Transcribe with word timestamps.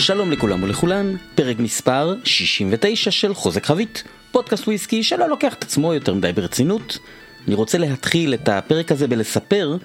שלום 0.00 0.32
לכולם 0.32 0.62
ולכולן, 0.62 1.16
פרק 1.34 1.58
מספר 1.58 2.14
69 2.24 3.10
של 3.10 3.34
חוזק 3.34 3.66
חבית, 3.66 4.04
פודקאסט 4.30 4.66
וויסקי 4.66 5.02
שלא 5.02 5.28
לוקח 5.28 5.54
את 5.54 5.62
עצמו 5.62 5.94
יותר 5.94 6.14
מדי 6.14 6.32
ברצינות. 6.32 6.98
אני 7.46 7.54
רוצה 7.54 7.78
להתחיל 7.78 8.34
את 8.34 8.48
הפרק 8.48 8.92
הזה 8.92 9.08
בלספר 9.08 9.76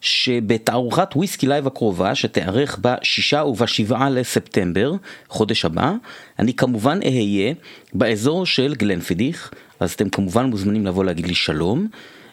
שבתערוכת 0.00 1.08
וויסקי 1.16 1.46
לייב 1.46 1.66
הקרובה 1.66 2.14
שתיערך 2.14 2.78
בשישה 2.80 3.44
ובשבעה 3.44 4.10
לספטמבר, 4.10 4.92
חודש 5.28 5.64
הבא, 5.64 5.92
אני 6.38 6.54
כמובן 6.54 6.98
אהיה 7.04 7.54
באזור 7.92 8.46
של 8.46 8.74
גלנפידיך, 8.74 9.50
אז 9.80 9.92
אתם 9.92 10.08
כמובן 10.08 10.44
מוזמנים 10.46 10.86
לבוא 10.86 11.04
להגיד 11.04 11.26
לי 11.26 11.34
שלום. 11.34 11.88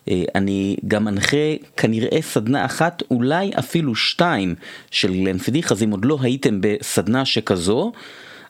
אה, 0.10 0.24
אני 0.36 0.76
גם 0.88 1.08
אנחה 1.08 1.38
כנראה 1.78 2.22
סדנה 2.22 2.66
אחת, 2.66 3.04
אולי 3.12 3.52
אפילו 3.60 3.96
שתיים 3.96 4.56
של 4.92 5.14
גלנפידיך, 5.14 5.72
אז 5.72 5.84
אם 5.84 5.92
עוד 5.92 6.06
לא 6.06 6.18
הייתם 6.22 6.58
בסדנה 6.62 7.26
שכזו, 7.26 7.92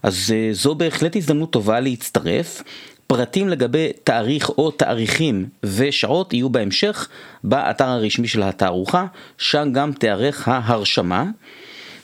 אז 0.03 0.33
אה, 0.35 0.49
זו 0.53 0.75
בהחלט 0.75 1.16
הזדמנות 1.16 1.52
טובה 1.52 1.80
להצטרף. 1.80 2.63
פרטים 3.07 3.49
לגבי 3.49 3.91
תאריך 4.03 4.49
או 4.49 4.71
תאריכים 4.71 5.49
ושעות 5.63 6.33
יהיו 6.33 6.49
בהמשך 6.49 7.07
באתר 7.44 7.88
הרשמי 7.88 8.27
של 8.27 8.44
התערוכה, 8.44 9.05
שם 9.38 9.69
גם 9.72 9.91
תיערך 9.94 10.48
ההרשמה. 10.47 11.25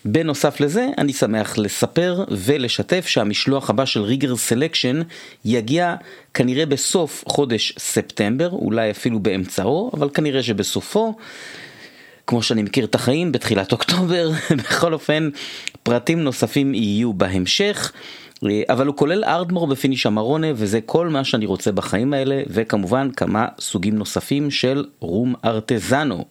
בנוסף 0.05 0.59
לזה, 0.59 0.87
אני 0.97 1.13
שמח 1.13 1.57
לספר 1.57 2.23
ולשתף 2.31 3.05
שהמשלוח 3.07 3.69
הבא 3.69 3.85
של 3.85 4.01
ריגר 4.01 4.35
סלקשן 4.35 5.01
יגיע 5.45 5.95
כנראה 6.33 6.65
בסוף 6.65 7.23
חודש 7.27 7.73
ספטמבר, 7.79 8.49
אולי 8.49 8.91
אפילו 8.91 9.19
באמצעו, 9.19 9.91
אבל 9.93 10.09
כנראה 10.13 10.43
שבסופו. 10.43 11.15
כמו 12.27 12.43
שאני 12.43 12.63
מכיר 12.63 12.85
את 12.85 12.95
החיים, 12.95 13.31
בתחילת 13.31 13.71
אוקטובר, 13.71 14.31
בכל 14.59 14.93
אופן, 14.93 15.29
פרטים 15.83 16.23
נוספים 16.23 16.73
יהיו 16.73 17.13
בהמשך. 17.13 17.91
אבל 18.69 18.87
הוא 18.87 18.95
כולל 18.95 19.23
ארדמור 19.23 19.67
ב 19.67 19.73
finish 19.73 20.05
אמרונה 20.05 20.47
וזה 20.55 20.81
כל 20.81 21.07
מה 21.07 21.23
שאני 21.23 21.45
רוצה 21.45 21.71
בחיים 21.71 22.13
האלה 22.13 22.41
וכמובן 22.47 23.11
כמה 23.11 23.47
סוגים 23.59 23.95
נוספים 23.95 24.51
של 24.51 24.85
רום 24.99 25.35
ארטזנל. 25.45 26.25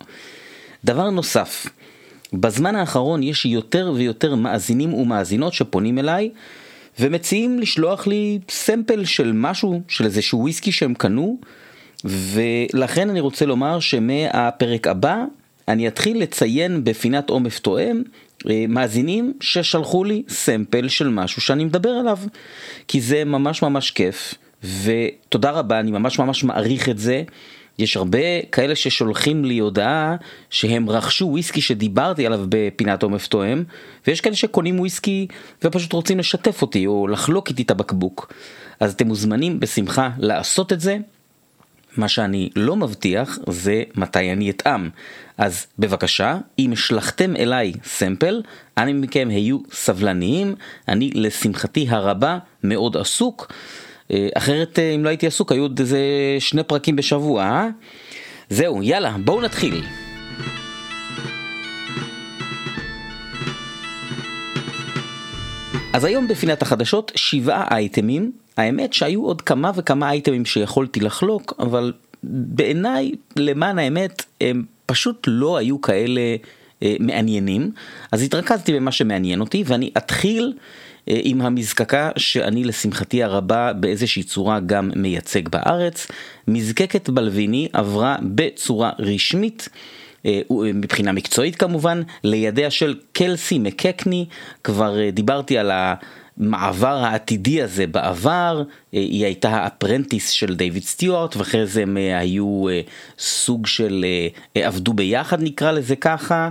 דבר 0.84 1.10
נוסף, 1.10 1.66
בזמן 2.32 2.76
האחרון 2.76 3.22
יש 3.22 3.46
יותר 3.46 3.92
ויותר 3.94 4.34
מאזינים 4.34 4.94
ומאזינות 4.94 5.52
שפונים 5.52 5.98
אליי 5.98 6.30
ומציעים 7.00 7.58
לשלוח 7.58 8.06
לי 8.06 8.38
sample 8.48 9.04
של 9.04 9.32
משהו, 9.34 9.80
של 9.88 10.04
איזשהו 10.04 10.40
וויסקי 10.40 10.72
שהם 10.72 10.94
קנו 10.94 11.38
ולכן 12.04 13.10
אני 13.10 13.20
רוצה 13.20 13.46
לומר 13.46 13.80
שמהפרק 13.80 14.86
הבא 14.86 15.24
אני 15.68 15.88
אתחיל 15.88 16.22
לציין 16.22 16.84
בפינת 16.84 17.30
עומף 17.30 17.58
תואם 17.58 18.02
אה, 18.50 18.64
מאזינים 18.68 19.32
ששלחו 19.40 20.04
לי 20.04 20.22
סמפל 20.28 20.88
של 20.88 21.08
משהו 21.08 21.42
שאני 21.42 21.64
מדבר 21.64 21.90
עליו 21.90 22.18
כי 22.88 23.00
זה 23.00 23.24
ממש 23.24 23.62
ממש 23.62 23.90
כיף 23.90 24.34
ותודה 24.84 25.50
רבה 25.50 25.80
אני 25.80 25.90
ממש 25.90 26.18
ממש 26.18 26.44
מעריך 26.44 26.88
את 26.88 26.98
זה 26.98 27.22
יש 27.80 27.96
הרבה 27.96 28.42
כאלה 28.52 28.76
ששולחים 28.76 29.44
לי 29.44 29.58
הודעה 29.58 30.16
שהם 30.50 30.90
רכשו 30.90 31.26
וויסקי 31.26 31.60
שדיברתי 31.60 32.26
עליו 32.26 32.40
בפינת 32.48 33.02
עומף 33.02 33.26
תואם 33.26 33.62
ויש 34.06 34.20
כאלה 34.20 34.36
שקונים 34.36 34.80
וויסקי 34.80 35.26
ופשוט 35.64 35.92
רוצים 35.92 36.18
לשתף 36.18 36.62
אותי 36.62 36.86
או 36.86 37.08
לחלוק 37.08 37.48
איתי 37.48 37.62
את 37.62 37.70
הבקבוק 37.70 38.32
אז 38.80 38.92
אתם 38.92 39.06
מוזמנים 39.06 39.60
בשמחה 39.60 40.10
לעשות 40.18 40.72
את 40.72 40.80
זה 40.80 40.98
מה 41.96 42.08
שאני 42.08 42.50
לא 42.56 42.76
מבטיח 42.76 43.38
זה 43.48 43.82
מתי 43.94 44.32
אני 44.32 44.50
אטעם. 44.50 44.90
אז 45.38 45.66
בבקשה, 45.78 46.38
אם 46.58 46.72
שלחתם 46.76 47.36
אליי 47.36 47.72
סמפל, 47.84 48.42
אני 48.78 48.92
מכם 48.92 49.28
היו 49.30 49.58
סבלניים, 49.72 50.54
אני 50.88 51.10
לשמחתי 51.14 51.86
הרבה 51.88 52.38
מאוד 52.64 52.96
עסוק. 52.96 53.52
אה, 54.10 54.28
אחרת 54.34 54.78
אה, 54.78 54.90
אם 54.90 55.04
לא 55.04 55.08
הייתי 55.08 55.26
עסוק 55.26 55.52
היו 55.52 55.62
עוד 55.62 55.78
איזה 55.78 56.00
שני 56.38 56.62
פרקים 56.62 56.96
בשבוע, 56.96 57.42
אה? 57.42 57.68
זהו, 58.50 58.82
יאללה, 58.82 59.16
בואו 59.24 59.40
נתחיל. 59.40 59.82
אז 65.92 66.04
היום 66.04 66.28
בפינת 66.28 66.62
החדשות 66.62 67.12
שבעה 67.14 67.68
אייטמים, 67.70 68.32
האמת 68.56 68.92
שהיו 68.92 69.24
עוד 69.24 69.42
כמה 69.42 69.70
וכמה 69.74 70.10
אייטמים 70.10 70.44
שיכולתי 70.44 71.00
לחלוק, 71.00 71.54
אבל 71.58 71.92
בעיניי, 72.22 73.12
למען 73.36 73.78
האמת, 73.78 74.24
הם 74.40 74.64
פשוט 74.86 75.24
לא 75.26 75.56
היו 75.56 75.80
כאלה 75.80 76.20
אה, 76.82 76.96
מעניינים, 77.00 77.70
אז 78.12 78.22
התרכזתי 78.22 78.72
במה 78.72 78.92
שמעניין 78.92 79.40
אותי, 79.40 79.64
ואני 79.66 79.90
אתחיל 79.96 80.52
עם 81.22 81.40
המזקקה 81.40 82.10
שאני 82.16 82.64
לשמחתי 82.64 83.22
הרבה 83.22 83.72
באיזושהי 83.72 84.22
צורה 84.22 84.60
גם 84.60 84.90
מייצג 84.96 85.48
בארץ. 85.48 86.06
מזקקת 86.48 87.08
בלוויני 87.08 87.68
עברה 87.72 88.16
בצורה 88.22 88.90
רשמית. 88.98 89.68
אה, 90.26 90.40
מבחינה 90.50 91.12
מקצועית 91.12 91.56
כמובן, 91.56 92.02
לידיה 92.24 92.70
של 92.70 92.94
קלסי 93.12 93.58
מקקני, 93.58 94.26
כבר 94.64 95.00
אה, 95.00 95.10
דיברתי 95.10 95.58
על 95.58 95.70
המעבר 96.38 97.04
העתידי 97.04 97.62
הזה 97.62 97.86
בעבר, 97.86 98.62
היא 98.92 99.24
הייתה 99.24 99.48
ה 99.48 99.56
apprentice 99.56 100.30
של 100.30 100.54
דיוויד 100.54 100.82
סטיוארט 100.82 101.36
ואחרי 101.36 101.66
זה 101.66 101.82
הם 101.82 101.96
היו 101.96 102.64
סוג 103.18 103.66
של 103.66 104.04
עבדו 104.54 104.92
ביחד 104.92 105.42
נקרא 105.42 105.72
לזה 105.72 105.96
ככה. 105.96 106.48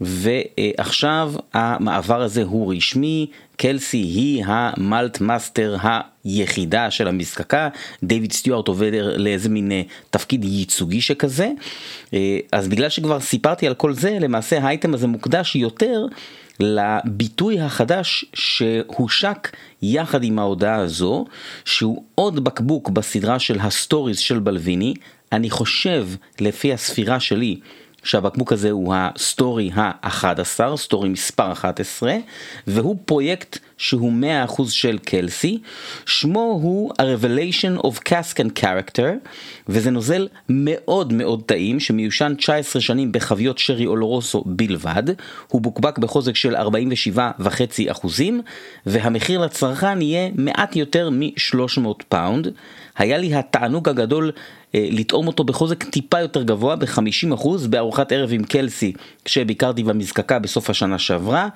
ועכשיו 0.00 1.32
המעבר 1.54 2.22
הזה 2.22 2.42
הוא 2.42 2.74
רשמי, 2.74 3.26
קלסי 3.56 3.96
היא 3.96 4.44
ה 4.46 4.61
malt 4.61 5.20
master 5.20 5.76
היחידה 6.24 6.90
של 6.90 7.08
המזקקה, 7.08 7.68
דיוויד 8.02 8.32
סטיוארט 8.32 8.68
עובר 8.68 8.90
לאיזה 8.94 9.48
מין 9.48 9.72
אה, 9.72 9.82
תפקיד 10.10 10.44
ייצוגי 10.44 11.00
שכזה, 11.00 11.50
אה, 12.14 12.38
אז 12.52 12.68
בגלל 12.68 12.88
שכבר 12.88 13.20
סיפרתי 13.20 13.66
על 13.66 13.74
כל 13.74 13.92
זה, 13.92 14.18
למעשה 14.20 14.58
האייטם 14.58 14.94
הזה 14.94 15.06
מוקדש 15.06 15.56
יותר 15.56 16.06
לביטוי 16.60 17.60
החדש 17.60 18.24
שהושק 18.34 19.56
יחד 19.82 20.24
עם 20.24 20.38
ההודעה 20.38 20.76
הזו, 20.76 21.24
שהוא 21.64 22.04
עוד 22.14 22.44
בקבוק 22.44 22.88
בסדרה 22.88 23.38
של 23.38 23.58
ה 23.60 23.67
stories 23.67 24.18
של 24.18 24.38
בלוויני, 24.38 24.94
אני 25.32 25.50
חושב 25.50 26.06
לפי 26.40 26.72
הספירה 26.72 27.20
שלי 27.20 27.60
שהבקבוק 28.04 28.52
הזה 28.52 28.70
הוא 28.70 28.94
ה 28.96 29.08
story 29.08 29.70
ה-11, 29.74 30.76
story 30.76 31.08
מספר 31.08 31.52
11, 31.52 32.16
והוא 32.66 32.96
פרויקט 33.04 33.58
שהוא 33.80 34.12
100% 34.48 34.70
של 34.70 34.98
קלסי, 34.98 35.58
שמו 36.06 36.60
הוא 36.62 36.92
A 36.92 37.02
Revelation 37.02 37.82
of 37.82 37.98
Cask 38.08 38.36
and 38.36 38.62
Character, 38.62 39.28
וזה 39.68 39.90
נוזל 39.90 40.28
מאוד 40.48 41.12
מאוד 41.12 41.42
טעים 41.46 41.80
שמיושן 41.80 42.32
19 42.38 42.82
שנים 42.82 43.12
בחביות 43.12 43.58
שרי 43.58 43.86
אולורוסו 43.86 44.42
בלבד, 44.46 45.02
הוא 45.48 45.60
בוקבק 45.60 45.98
בחוזק 45.98 46.36
של 46.36 46.56
47.5%, 46.56 48.06
והמחיר 48.86 49.40
לצרכן 49.40 50.02
יהיה 50.02 50.30
מעט 50.34 50.76
יותר 50.76 51.10
מ-300 51.10 51.88
פאונד. 52.08 52.48
היה 52.98 53.18
לי 53.18 53.34
התענוג 53.34 53.88
הגדול 53.88 54.32
אה, 54.74 54.88
לטעום 54.90 55.26
אותו 55.26 55.44
בחוזק 55.44 55.84
טיפה 55.84 56.20
יותר 56.20 56.42
גבוה 56.42 56.76
ב-50% 56.76 57.48
בארוחת 57.68 58.12
ערב 58.12 58.32
עם 58.32 58.44
קלסי 58.44 58.92
כשביקרתי 59.24 59.82
במזקקה 59.82 60.38
בסוף 60.38 60.70
השנה 60.70 60.98
שעברה. 60.98 61.48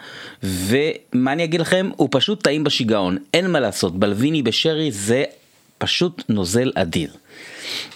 ומה 0.42 1.32
אני 1.32 1.44
אגיד 1.44 1.60
לכם? 1.60 1.90
הוא 1.96 2.08
פשוט 2.14 2.42
טעים 2.42 2.64
בשיגעון 2.64 3.16
אין 3.34 3.50
מה 3.50 3.60
לעשות 3.60 3.98
בלוויני 3.98 4.42
בשרי 4.42 4.92
זה 4.92 5.24
פשוט 5.78 6.22
נוזל 6.28 6.72
אדיר. 6.74 7.10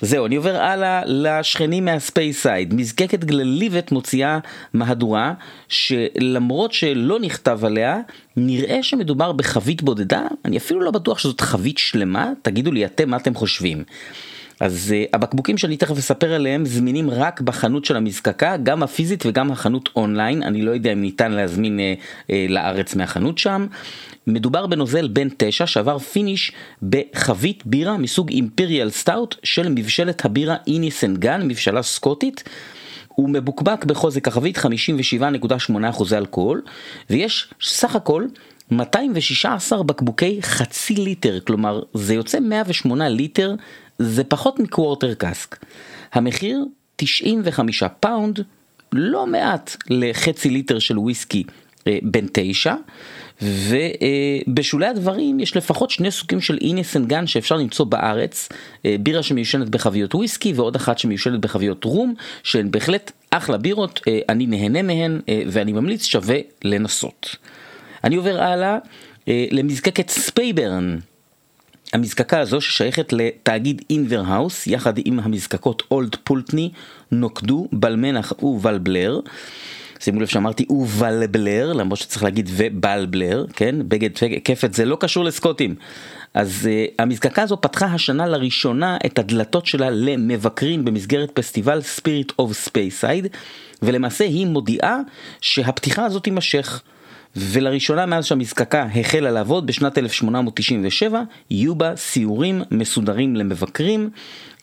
זהו, 0.03 0.27
אני 0.27 0.37
עובר 0.37 0.57
הלאה 0.57 1.03
לשכנים 1.07 1.85
מהספייסייד. 1.85 2.75
מזקקת 2.75 3.25
גלנליבט 3.25 3.93
מוציאה 3.93 4.39
מהדורה 4.75 5.35
שלמרות 5.69 6.73
שלא 6.73 7.21
נכתב 7.21 7.65
עליה, 7.65 7.99
נראה 8.37 8.83
שמדובר 8.83 9.33
בחבית 9.33 9.83
בודדה, 9.83 10.23
אני 10.45 10.57
אפילו 10.57 10.81
לא 10.81 10.91
בטוח 10.91 11.19
שזאת 11.19 11.41
חבית 11.41 11.79
שלמה, 11.79 12.31
תגידו 12.43 12.73
לי 12.73 12.85
אתם 12.85 13.11
מה 13.11 13.17
אתם 13.17 13.35
חושבים. 13.35 13.85
אז 14.61 14.95
אה, 14.95 15.09
הבקבוקים 15.13 15.59
שאני 15.59 15.77
תכף 15.77 15.99
אספר 15.99 16.33
עליהם 16.33 16.67
זמינים 16.67 17.11
רק 17.11 17.41
בחנות 17.41 17.85
של 17.85 17.97
המזקקה, 17.97 18.57
גם 18.57 18.83
הפיזית 18.83 19.27
וגם 19.27 19.53
החנות 19.53 19.89
אונליין, 19.97 20.43
אני 20.43 20.63
לא 20.63 20.71
יודע 20.71 20.93
אם 20.93 21.01
ניתן 21.01 21.33
להזמין 21.33 21.79
אה, 21.79 22.01
אה, 22.27 22.33
לארץ 22.49 22.95
מהחנות 22.95 23.39
שם. 23.39 23.67
מדובר 24.27 24.67
בנוזל 24.67 25.09
בן 25.09 25.29
9 25.37 25.67
שעבר 25.67 25.99
finish 25.99 26.53
בחבית 26.83 27.67
בירה 27.67 27.97
מסוג 27.97 28.31
imperial 28.31 28.91
stout 28.91 29.35
של 29.43 29.69
מבשלת 29.69 30.25
הבירה 30.25 30.57
איניס 30.67 31.02
אן 31.02 31.17
גאן, 31.17 31.49
מבשלה 31.49 31.83
סקוטית. 31.83 32.45
הוא 33.09 33.29
מבוקבק 33.31 33.85
בחוזק 33.85 34.29
החבית 34.29 34.59
57.8% 34.59 36.13
אלכוהול 36.13 36.63
ויש 37.11 37.55
סך 37.63 37.97
הכל 37.97 38.25
216 38.71 39.83
בקבוקי 39.83 40.39
חצי 40.43 40.95
ליטר, 40.95 41.41
כלומר 41.41 41.83
זה 41.95 42.15
יוצא 42.15 42.41
108 42.41 43.09
ליטר 43.09 43.55
זה 43.99 44.25
פחות 44.25 44.61
מ 44.61 44.67
quarter 44.67 45.15
cask. 45.15 45.65
המחיר 46.13 46.65
95 46.97 47.83
פאונד, 48.01 48.41
לא 48.93 49.27
מעט 49.27 49.77
לחצי 49.91 50.51
ליטר 50.51 50.79
של 50.79 50.99
וויסקי 50.99 51.45
בן 52.03 52.27
תשע. 52.33 52.75
ובשולי 53.43 54.87
הדברים 54.87 55.41
יש 55.41 55.57
לפחות 55.57 55.91
שני 55.91 56.11
סוגים 56.11 56.41
של 56.41 56.59
איניס 56.61 56.92
אן 56.92 57.05
גאן 57.05 57.27
שאפשר 57.27 57.57
למצוא 57.57 57.87
בארץ, 57.87 58.49
בירה 59.01 59.23
שמיושנת 59.23 59.69
בחביות 59.69 60.15
וויסקי 60.15 60.53
ועוד 60.53 60.77
אחת 60.77 60.99
שמיושנת 60.99 61.41
בחביות 61.41 61.85
רום, 61.85 62.15
שהן 62.43 62.71
בהחלט 62.71 63.13
אחלה 63.31 63.59
בירות, 63.59 64.01
אני 64.29 64.47
נהנה 64.47 64.83
מהן 64.83 65.21
ואני 65.47 65.73
ממליץ 65.73 66.05
שווה 66.05 66.39
לנסות. 66.65 67.37
אני 68.05 68.17
עובר 68.17 68.43
הלאה 68.43 68.79
למזקקת 69.27 70.11
ספייברן. 70.11 70.99
המזקקה 71.93 72.41
הזו 72.41 72.61
ששייכת 72.61 73.13
לתאגיד 73.13 73.83
אינברהאוס 73.91 74.67
יחד 74.67 74.95
עם 75.05 75.21
המזקקות 75.21 75.83
אולד 75.91 76.17
פולטני, 76.25 76.71
נוקדו, 77.11 77.69
בלמנח 77.73 78.33
ובלבלר. 78.43 79.21
שימו 80.01 80.21
לב 80.21 80.27
שאמרתי 80.27 80.67
ובלבלר 80.71 81.73
למרות 81.73 81.99
שצריך 81.99 82.23
להגיד 82.23 82.51
ובלבלר 82.53 83.47
כן 83.53 83.77
בגד 83.89 84.11
כפת 84.45 84.75
זה 84.75 84.85
לא 84.85 84.97
קשור 85.01 85.25
לסקוטים 85.25 85.75
אז 86.35 86.69
uh, 86.69 86.95
המזקקה 86.99 87.43
הזו 87.43 87.61
פתחה 87.61 87.87
השנה 87.87 88.27
לראשונה 88.27 88.97
את 89.07 89.19
הדלתות 89.19 89.67
שלה 89.67 89.91
למבקרים 89.91 90.85
במסגרת 90.85 91.31
פסטיבל 91.31 91.83
Spirit 91.83 92.33
of 92.39 92.53
Speyside 92.53 93.27
ולמעשה 93.83 94.25
היא 94.25 94.47
מודיעה 94.47 94.99
שהפתיחה 95.41 96.05
הזאת 96.05 96.25
תימשך. 96.25 96.83
ולראשונה 97.39 98.07
מאז 98.07 98.25
שהמזקקה 98.25 98.87
החלה 98.95 99.31
לעבוד 99.31 99.67
בשנת 99.67 99.99
1897 99.99 101.23
יהיו 101.51 101.75
בה 101.75 101.97
סיורים 101.97 102.63
מסודרים 102.71 103.37
למבקרים. 103.37 104.11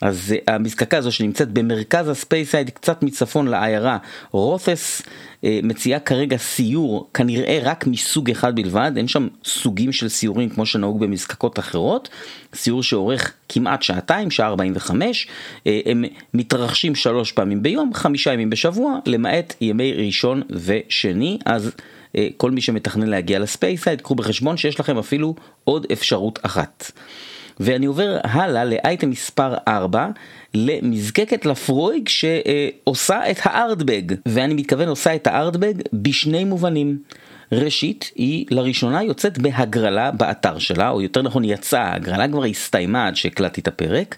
אז 0.00 0.34
uh, 0.36 0.52
המזקקה 0.52 0.98
הזו 0.98 1.12
שנמצאת 1.12 1.52
במרכז 1.52 2.08
הספייסייד 2.08 2.70
קצת 2.70 3.02
מצפון 3.02 3.46
לעיירה 3.46 3.98
רות'ס 4.30 5.02
uh, 5.02 5.46
מציעה 5.62 6.00
כרגע 6.00 6.36
סיור 6.36 7.10
כנראה 7.14 7.58
רק 7.62 7.86
מסוג 7.86 8.30
אחד 8.30 8.56
בלבד. 8.56 8.92
אין 8.96 9.08
שם 9.08 9.28
סוגים 9.44 9.92
של 9.92 10.08
סיורים 10.08 10.48
כמו 10.48 10.66
שנהוג 10.66 11.00
במזקקות 11.00 11.58
אחרות. 11.58 12.08
סיור 12.54 12.82
שאורך 12.82 13.32
כמעט 13.48 13.82
שעתיים 13.82 14.30
שעה 14.30 14.46
45 14.46 15.26
uh, 15.26 15.68
הם 15.86 16.04
מתרחשים 16.34 16.94
שלוש 16.94 17.32
פעמים 17.32 17.62
ביום 17.62 17.94
חמישה 17.94 18.32
ימים 18.32 18.50
בשבוע 18.50 18.98
למעט 19.06 19.54
ימי 19.60 19.92
ראשון 19.92 20.42
ושני. 20.50 21.38
אז 21.46 21.66
אה, 21.66 21.70
כל 22.36 22.50
מי 22.50 22.60
שמתכנן 22.60 23.06
להגיע 23.06 23.38
לספייסייד, 23.38 24.00
קחו 24.00 24.14
בחשבון 24.14 24.56
שיש 24.56 24.80
לכם 24.80 24.98
אפילו 24.98 25.34
עוד 25.64 25.86
אפשרות 25.92 26.38
אחת. 26.42 26.90
ואני 27.60 27.86
עובר 27.86 28.18
הלאה 28.24 28.64
לאייטם 28.64 29.10
מספר 29.10 29.54
4, 29.68 30.08
למזקקת 30.54 31.46
לפרויג 31.46 32.08
שעושה 32.08 33.30
את 33.30 33.36
הארדבג, 33.42 34.02
ואני 34.26 34.54
מתכוון 34.54 34.88
עושה 34.88 35.14
את 35.14 35.26
הארדבג 35.26 35.74
בשני 35.92 36.44
מובנים. 36.44 36.98
ראשית, 37.52 38.10
היא 38.14 38.46
לראשונה 38.50 39.02
יוצאת 39.02 39.38
בהגרלה 39.38 40.10
באתר 40.10 40.58
שלה, 40.58 40.90
או 40.90 41.02
יותר 41.02 41.22
נכון 41.22 41.44
יצאה, 41.44 41.82
ההגרלה 41.82 42.28
כבר 42.28 42.44
הסתיימה 42.44 43.06
עד 43.06 43.16
שהקלטתי 43.16 43.60
את 43.60 43.68
הפרק. 43.68 44.16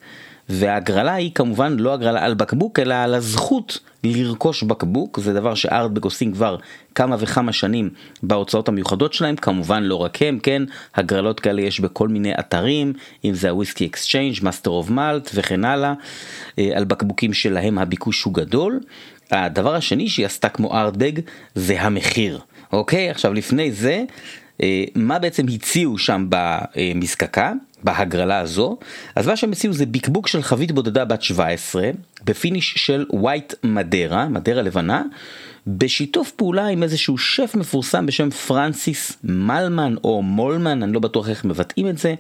וההגרלה 0.49 1.15
היא 1.15 1.31
כמובן 1.35 1.77
לא 1.79 1.95
הגרלה 1.95 2.25
על 2.25 2.35
בקבוק 2.35 2.79
אלא 2.79 2.95
על 2.95 3.15
הזכות 3.15 3.79
לרכוש 4.05 4.63
בקבוק. 4.63 5.21
זה 5.21 5.35
דבר 5.35 5.55
ש 5.55 5.67
Ardbeg 5.67 6.05
עושים 6.05 6.33
כבר 6.33 6.57
כמה 6.95 7.17
וכמה 7.19 7.53
שנים 7.53 7.91
בהוצאות 8.23 8.69
המיוחדות 8.69 9.13
שלהם. 9.13 9.37
כמובן 9.37 9.83
לא 9.83 9.95
רק 9.95 10.23
הם 10.23 10.39
כן? 10.39 10.63
הגרלות 10.95 11.41
כאלה 11.41 11.63
יש 11.63 11.81
בכל 11.81 12.09
מיני 12.09 12.33
אתרים 12.39 12.93
אם 13.25 13.35
זה 13.35 13.51
ה 13.51 13.56
Whisky 13.56 13.87
Exchange, 13.87 14.35
Master 14.43 14.71
of 14.71 14.91
Malt 14.91 15.31
וכן 15.35 15.65
הלאה. 15.65 15.95
אה, 16.59 16.71
על 16.75 16.85
בקבוקים 16.85 17.33
שלהם 17.33 17.79
הביקוש 17.79 18.23
הוא 18.23 18.35
גדול. 18.35 18.81
הדבר 19.31 19.75
השני 19.75 20.09
שהיא 20.09 20.27
עשתה 20.27 20.49
כמו 20.49 20.79
Ardbeg 20.79 21.13
זה 21.55 21.81
המחיר. 21.81 22.41
אוקיי? 22.73 23.11
עכשיו 23.11 23.35
לפני 23.35 23.73
זה 23.73 24.05
מה 24.95 25.19
בעצם 25.19 25.47
הציעו 25.49 25.99
שם 25.99 26.27
במזקקה, 26.29 27.53
בהגרלה 27.85 28.39
הזו, 28.39 28.79
אז 29.17 29.27
מה 29.27 29.37
שהם 29.37 29.53
הציעו 29.53 29.73
זה 29.73 29.87
בקבוק 29.87 30.29
של 30.29 30.43
חבית 30.43 30.73
בודדה 30.73 31.05
בת 31.05 31.23
17, 31.23 31.91
ב 32.25 32.32
finish 32.32 32.75
של 32.77 33.07
white 33.11 33.55
Madeira, 33.65 34.29
מדרה 34.29 34.63
לבנה, 34.63 35.03
בשיתוף 35.67 36.31
פעולה 36.31 36.67
עם 36.67 36.83
איזשהו 36.83 37.19
שף 37.19 37.55
מפורסם 37.55 38.07
בשם 38.07 38.31
פרנסיס 38.31 39.19
מלמן 39.25 39.95
או 40.05 40.23
מולמן, 40.23 40.83
אני 40.83 40.93
לא 40.93 41.01
בטוח 41.01 41.29
איך 41.29 41.45
מבטאים 41.45 41.89
את 41.89 41.99
זה, 41.99 42.15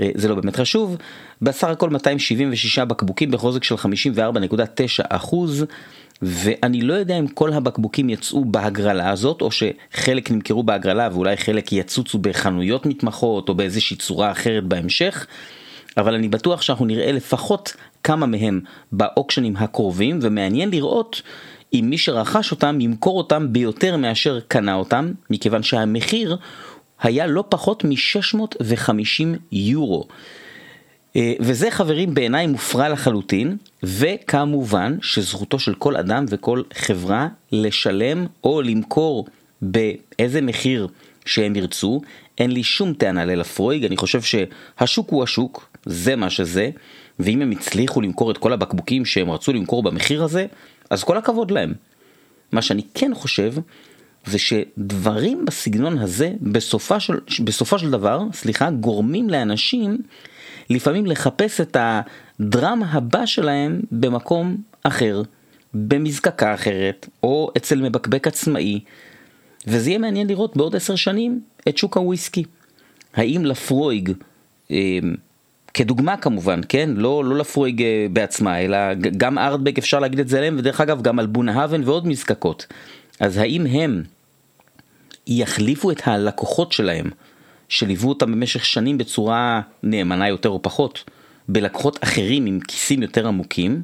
אה, 0.00 0.10
זה 0.14 0.28
לא 0.28 0.34
באמת 0.34 0.56
חשוב. 0.56 0.96
בסך 1.42 1.68
הכל 1.68 1.90
276 1.90 2.78
בקבוקים 2.78 3.30
בחוזק 3.30 3.64
של 3.64 3.74
54.9 3.74 5.04
אחוז. 5.08 5.64
ואני 6.22 6.80
לא 6.80 6.94
יודע 6.94 7.18
אם 7.18 7.26
כל 7.26 7.52
הבקבוקים 7.52 8.10
יצאו 8.10 8.44
בהגרלה 8.44 9.10
הזאת, 9.10 9.42
או 9.42 9.50
שחלק 9.50 10.30
נמכרו 10.30 10.62
בהגרלה 10.62 11.08
ואולי 11.12 11.36
חלק 11.36 11.72
יצוצו 11.72 12.18
בחנויות 12.18 12.86
מתמחות 12.86 13.48
או 13.48 13.54
באיזושהי 13.54 13.96
צורה 13.96 14.30
אחרת 14.30 14.64
בהמשך, 14.64 15.26
אבל 15.96 16.14
אני 16.14 16.28
בטוח 16.28 16.62
שאנחנו 16.62 16.86
נראה 16.86 17.12
לפחות 17.12 17.76
כמה 18.04 18.26
מהם 18.26 18.60
באוקשנים 18.92 19.56
הקרובים, 19.56 20.18
ומעניין 20.22 20.70
לראות 20.70 21.22
אם 21.74 21.86
מי 21.90 21.98
שרכש 21.98 22.50
אותם 22.50 22.80
ימכור 22.80 23.18
אותם 23.18 23.52
ביותר 23.52 23.96
מאשר 23.96 24.40
קנה 24.48 24.74
אותם, 24.74 25.12
מכיוון 25.30 25.62
שהמחיר 25.62 26.36
היה 27.02 27.26
לא 27.26 27.44
פחות 27.48 27.84
מ-650 27.84 29.24
יורו. 29.52 30.06
אה, 31.16 31.32
וזה 31.40 31.70
חברים 31.70 32.14
בעיניי 32.14 32.46
מופרע 32.46 32.88
לחלוטין, 32.88 33.56
וכמובן 33.82 34.96
שזכותו 35.02 35.58
של 35.58 35.74
כל 35.74 35.96
אדם 35.96 36.24
וכל 36.28 36.62
חברה 36.74 37.28
לשלם 37.52 38.26
או 38.44 38.62
למכור 38.62 39.26
באיזה 39.62 40.40
מחיר 40.40 40.88
שהם 41.24 41.56
ירצו, 41.56 42.00
אין 42.38 42.50
לי 42.50 42.62
שום 42.62 42.92
טענה 42.92 43.24
ללפרויג, 43.24 43.84
אני 43.84 43.96
חושב 43.96 44.20
שהשוק 44.22 45.10
הוא 45.10 45.22
השוק, 45.22 45.70
זה 45.86 46.16
מה 46.16 46.30
שזה, 46.30 46.70
ואם 47.18 47.42
הם 47.42 47.50
הצליחו 47.50 48.00
למכור 48.00 48.30
את 48.30 48.38
כל 48.38 48.52
הבקבוקים 48.52 49.04
שהם 49.04 49.30
רצו 49.30 49.52
למכור 49.52 49.82
במחיר 49.82 50.24
הזה, 50.24 50.46
אז 50.90 51.04
כל 51.04 51.16
הכבוד 51.16 51.50
להם. 51.50 51.72
מה 52.52 52.62
שאני 52.62 52.82
כן 52.94 53.14
חושב, 53.14 53.52
זה 54.26 54.38
שדברים 54.38 55.44
בסגנון 55.44 55.98
הזה, 55.98 56.32
בסופה 56.40 57.00
של, 57.00 57.18
בסופו 57.44 57.78
של 57.78 57.90
דבר, 57.90 58.22
סליחה, 58.32 58.70
גורמים 58.70 59.30
לאנשים 59.30 59.98
לפעמים 60.70 61.06
לחפש 61.06 61.60
את 61.60 61.76
הדרמה 61.80 62.92
הבא 62.92 63.26
שלהם 63.26 63.80
במקום 63.92 64.56
אחר, 64.82 65.22
במזקקה 65.74 66.54
אחרת, 66.54 67.08
או 67.22 67.50
אצל 67.56 67.80
מבקבק 67.80 68.26
עצמאי, 68.26 68.80
וזה 69.66 69.90
יהיה 69.90 69.98
מעניין 69.98 70.26
לראות 70.26 70.56
בעוד 70.56 70.76
עשר 70.76 70.96
שנים 70.96 71.40
את 71.68 71.78
שוק 71.78 71.96
הוויסקי. 71.96 72.44
האם 73.14 73.44
לפרויג, 73.44 74.12
אה, 74.70 74.98
כדוגמה 75.74 76.16
כמובן, 76.16 76.60
כן? 76.68 76.90
לא, 76.96 77.24
לא 77.24 77.36
לפרויג 77.36 77.82
אה, 77.82 78.06
בעצמה, 78.12 78.60
אלא 78.60 78.94
גם 78.94 79.38
ארטבק 79.38 79.78
אפשר 79.78 79.98
להגיד 79.98 80.20
את 80.20 80.28
זה 80.28 80.38
עליהם, 80.38 80.56
ודרך 80.58 80.80
אגב 80.80 81.02
גם 81.02 81.18
על 81.18 81.26
בונהאבן 81.26 81.82
ועוד 81.84 82.06
מזקקות. 82.06 82.66
אז 83.20 83.36
האם 83.36 83.66
הם 83.66 84.02
יחליפו 85.26 85.90
את 85.90 86.00
הלקוחות 86.04 86.72
שלהם 86.72 87.10
שליוו 87.68 88.08
אותם 88.08 88.32
במשך 88.32 88.64
שנים 88.64 88.98
בצורה 88.98 89.60
נאמנה 89.82 90.28
יותר 90.28 90.48
או 90.48 90.62
פחות, 90.62 91.04
בלקוחות 91.48 91.98
אחרים 92.04 92.46
עם 92.46 92.60
כיסים 92.60 93.02
יותר 93.02 93.28
עמוקים, 93.28 93.82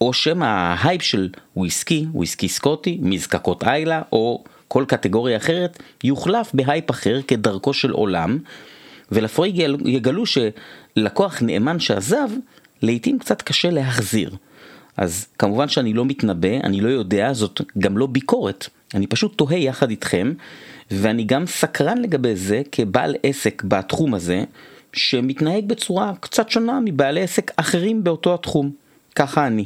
או 0.00 0.12
שמא 0.12 0.44
ההייפ 0.44 1.02
של 1.02 1.28
וויסקי, 1.56 2.06
וויסקי 2.12 2.48
סקוטי, 2.48 2.98
מזקקות 3.02 3.64
איילה, 3.64 4.02
או 4.12 4.44
כל 4.68 4.84
קטגוריה 4.88 5.36
אחרת, 5.36 5.82
יוחלף 6.04 6.50
בהייפ 6.54 6.90
אחר 6.90 7.20
כדרכו 7.28 7.74
של 7.74 7.90
עולם, 7.90 8.38
ו 9.12 9.17
Laphroaig 9.17 9.58
יגלו 9.84 10.24
שלקוח 10.26 11.42
נאמן 11.42 11.80
שעזב, 11.80 12.28
לעיתים 12.82 13.18
קצת 13.18 13.42
קשה 13.42 13.70
להחזיר. 13.70 14.36
אז 14.98 15.26
כמובן 15.38 15.68
שאני 15.68 15.92
לא 15.92 16.04
מתנבא, 16.04 16.60
אני 16.64 16.80
לא 16.80 16.88
יודע, 16.88 17.32
זאת 17.32 17.60
גם 17.78 17.98
לא 17.98 18.06
ביקורת, 18.06 18.68
אני 18.94 19.06
פשוט 19.06 19.38
תוהה 19.38 19.56
יחד 19.56 19.90
איתכם, 19.90 20.32
ואני 20.90 21.24
גם 21.24 21.46
סקרן 21.46 21.98
לגבי 21.98 22.36
זה 22.36 22.62
כבעל 22.72 23.14
עסק 23.22 23.62
בתחום 23.64 24.14
הזה, 24.14 24.44
שמתנהג 24.92 25.64
בצורה 25.66 26.12
קצת 26.20 26.50
שונה 26.50 26.80
מבעלי 26.84 27.22
עסק 27.22 27.52
אחרים 27.56 28.04
באותו 28.04 28.34
התחום. 28.34 28.70
ככה 29.14 29.46
אני. 29.46 29.64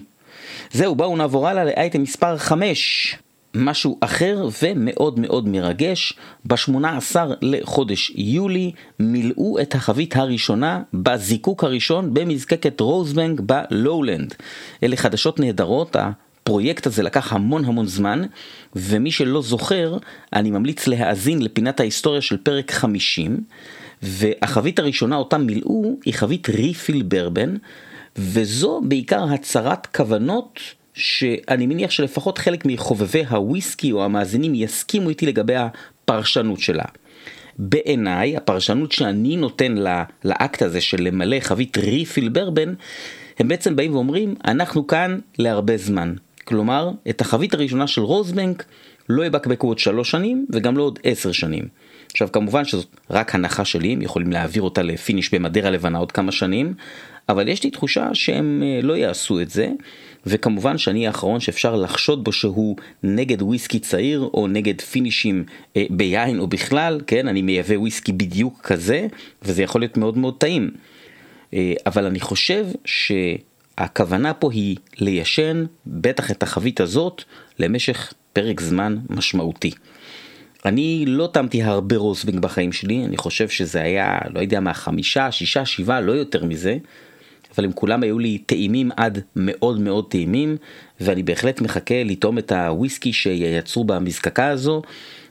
זהו, 0.73 0.95
בואו 0.95 1.17
נעבור 1.17 1.49
הלאה 1.49 1.65
לאייטם 1.65 2.03
מספר 2.03 2.39
5. 2.39 3.17
משהו 3.55 3.99
אחר 4.01 4.49
ומאוד 4.63 5.19
מאוד 5.19 5.49
מרגש, 5.49 6.13
ב-18 6.45 7.17
לחודש 7.43 8.13
יולי 8.15 8.73
מילאו 9.01 9.61
את 9.61 9.75
החבית 9.75 10.17
הראשונה 10.17 10.83
בזיקוק 10.95 11.65
הראשון 11.65 12.15
במזקקת 12.15 12.81
רוזבנק 12.81 13.41
בלואולנד. 13.41 14.35
אלה 14.83 14.97
חדשות 14.97 15.41
נהדרות, 15.41 15.97
הפרויקט 15.97 16.87
הזה 16.87 17.03
לקח 17.03 17.33
המון 17.33 17.65
המון 17.65 17.87
זמן, 17.87 18.23
ומי 18.77 19.11
שלא 19.11 19.43
זוכר, 19.43 19.97
אני 20.33 20.51
ממליץ 20.51 20.87
להאזין 20.87 21.43
לפינת 21.43 21.81
ההיסטוריה 21.81 22.21
של 22.21 22.37
פרק 22.37 22.73
50, 22.73 23.41
והחבית 24.03 24.79
הראשונה 24.79 25.17
אותה 25.17 25.39
מילאו 25.39 25.97
היא 26.05 26.15
חבית 26.15 26.49
ריפיל 26.49 27.03
ברבן, 27.03 27.57
וזו 28.17 28.81
בעיקר 28.85 29.25
הצהרת 29.25 29.87
כוונות 29.87 30.61
שאני 30.95 31.67
מניח 31.67 31.91
שלפחות 31.91 32.39
חלק 32.39 32.65
מחובבי 32.65 33.25
הוויסקי 33.25 33.93
או 33.93 34.05
המאזינים 34.05 34.55
יסכימו 34.55 35.09
איתי 35.09 35.27
לגבי 35.27 35.55
הפרשנות 35.57 36.61
שלה. 36.61 36.85
בעיניי 37.59 38.37
הפרשנות 38.37 38.93
שאני 38.93 39.37
נותן 39.37 39.75
לאקט 40.25 40.63
הזה 40.63 40.81
של 40.81 41.03
למלא 41.03 41.41
חבית 41.41 41.79
ריפיל 41.79 42.29
ברבן 42.29 42.75
הם 43.39 43.49
בעצם 43.49 43.77
באים 43.77 43.95
ואומרים 43.95 44.35
אנחנו 44.45 44.87
כאן 44.87 45.19
להרבה 45.39 45.77
זמן. 45.77 46.15
כלומר 46.45 46.91
את 47.11 47.21
החבית 47.21 47.55
הראשונה 47.55 47.87
של 47.87 48.01
רוזבנק 48.01 48.65
לא 49.09 49.27
יבקבקו 49.27 49.67
עוד 49.67 49.79
שלוש 49.79 50.11
שנים 50.11 50.47
וגם 50.51 50.77
לא 50.77 50.83
עוד 50.83 50.99
עשר 51.05 51.33
שנים. 51.33 51.65
עכשיו 52.13 52.33
כמובן 52.33 52.65
שזאת 52.65 52.87
רק 53.11 53.35
הנחה 53.35 53.65
שלי, 53.65 53.93
הם 53.93 54.03
יכולים 54.03 54.33
להעביר 54.33 54.63
אותה 54.63 54.83
לפיניש 54.83 55.35
במדרה 55.35 55.71
לבנה 55.71 55.99
עוד 55.99 56.13
כמה 56.13 56.33
שנים, 56.33 56.75
אבל 57.29 57.49
יש 57.49 57.65
לי 57.65 57.71
תחושה 57.71 58.09
שהם 58.15 58.63
אה, 58.65 58.81
לא 58.83 58.97
יעשו 58.97 59.41
את 59.41 59.51
זה, 59.51 59.69
וכמובן 60.27 60.79
שאני 60.79 61.07
האחרון 61.07 61.41
שאפשר 61.41 61.77
לחשוד 61.77 62.25
בו 62.25 62.33
שהוא 62.33 62.77
נגד 63.03 63.43
וויסקי 63.43 63.79
צעיר 63.79 64.29
או 64.35 64.47
נגד 64.49 64.81
פינישים 64.81 65.45
אה, 65.77 65.85
ביין 65.91 66.39
או 66.39 66.47
בכלל, 66.47 67.01
כן, 67.07 67.29
אני 67.29 67.43
מייבא 67.43 67.75
וויסקי 67.75 68.13
בדיוק 68.13 68.61
כזה, 68.63 69.07
וזה 69.43 69.63
יכול 69.63 69.81
להיות 69.81 69.97
מאוד 69.97 70.19
מאוד 70.19 70.35
טעים. 70.39 70.71
אה, 71.55 71.75
אבל 71.87 72.07
אני 72.07 72.21
חושב 72.21 72.67
שהכוונה 72.85 74.35
פה 74.35 74.53
היא 74.53 74.77
ליישן 74.99 75.65
בטח 75.87 76.31
את 76.31 76.43
החבית 76.43 76.81
הזאת 76.81 77.23
למשך 77.59 78.13
פרק 78.33 78.61
זמן 78.61 78.97
משמעותי. 79.11 79.71
אני 80.65 81.05
לא 81.07 81.29
טעמתי 81.33 81.63
הרבה 81.63 81.97
Rosebank 81.97 82.39
בחיים 82.39 82.73
שלי, 82.73 83.05
אני 83.05 83.17
חושב 83.17 83.49
שזה 83.49 83.83
היה, 83.83 84.19
לא 84.35 84.41
יודע 84.41 84.61
מה, 84.61 84.75
חמישה, 84.75 85.31
שישה, 85.31 85.67
שבעה, 85.67 86.01
לא 86.01 86.13
יותר 86.13 86.45
מזה, 86.45 86.77
אבל 87.55 87.65
הם 87.65 87.73
כולם 87.73 88.03
היו 88.03 88.19
לי 88.19 88.39
טעימים 88.39 88.91
עד 88.97 89.19
מאוד 89.37 89.81
מאוד 89.81 90.11
טעימים, 90.11 90.57
ואני 91.01 91.23
בהחלט 91.23 91.61
מחכה 91.61 92.03
לטעום 92.05 92.39
את 92.39 92.53
הוויסקי 92.53 93.13
שייצרו 93.13 93.85
במזקקה 93.85 94.49
הזו, 94.49 94.83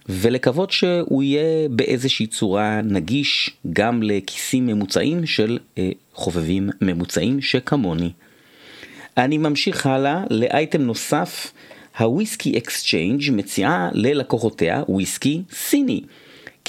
ולקוות 0.09 0.71
שהוא 0.71 1.23
יהיה 1.23 1.69
באיזושהי 1.69 2.27
צורה 2.27 2.81
נגיש 2.81 3.49
גם 3.73 4.03
לכיסים 4.03 4.67
ממוצעים 4.67 5.25
של 5.25 5.59
אה, 5.77 5.89
חובבים 6.13 6.69
ממוצעים 6.81 7.41
שכמוני. 7.41 8.11
אני 9.17 9.37
ממשיך 9.37 9.85
הלאה 9.85 10.23
לאייטם 10.29 10.81
נוסף. 10.81 11.51
ה 11.99 12.08
Whisky 12.08 12.57
Exchange 12.57 13.31
מציעה 13.31 13.89
ללקוחותיה 13.93 14.83
וויסקי 14.89 15.41
סיני. 15.51 16.01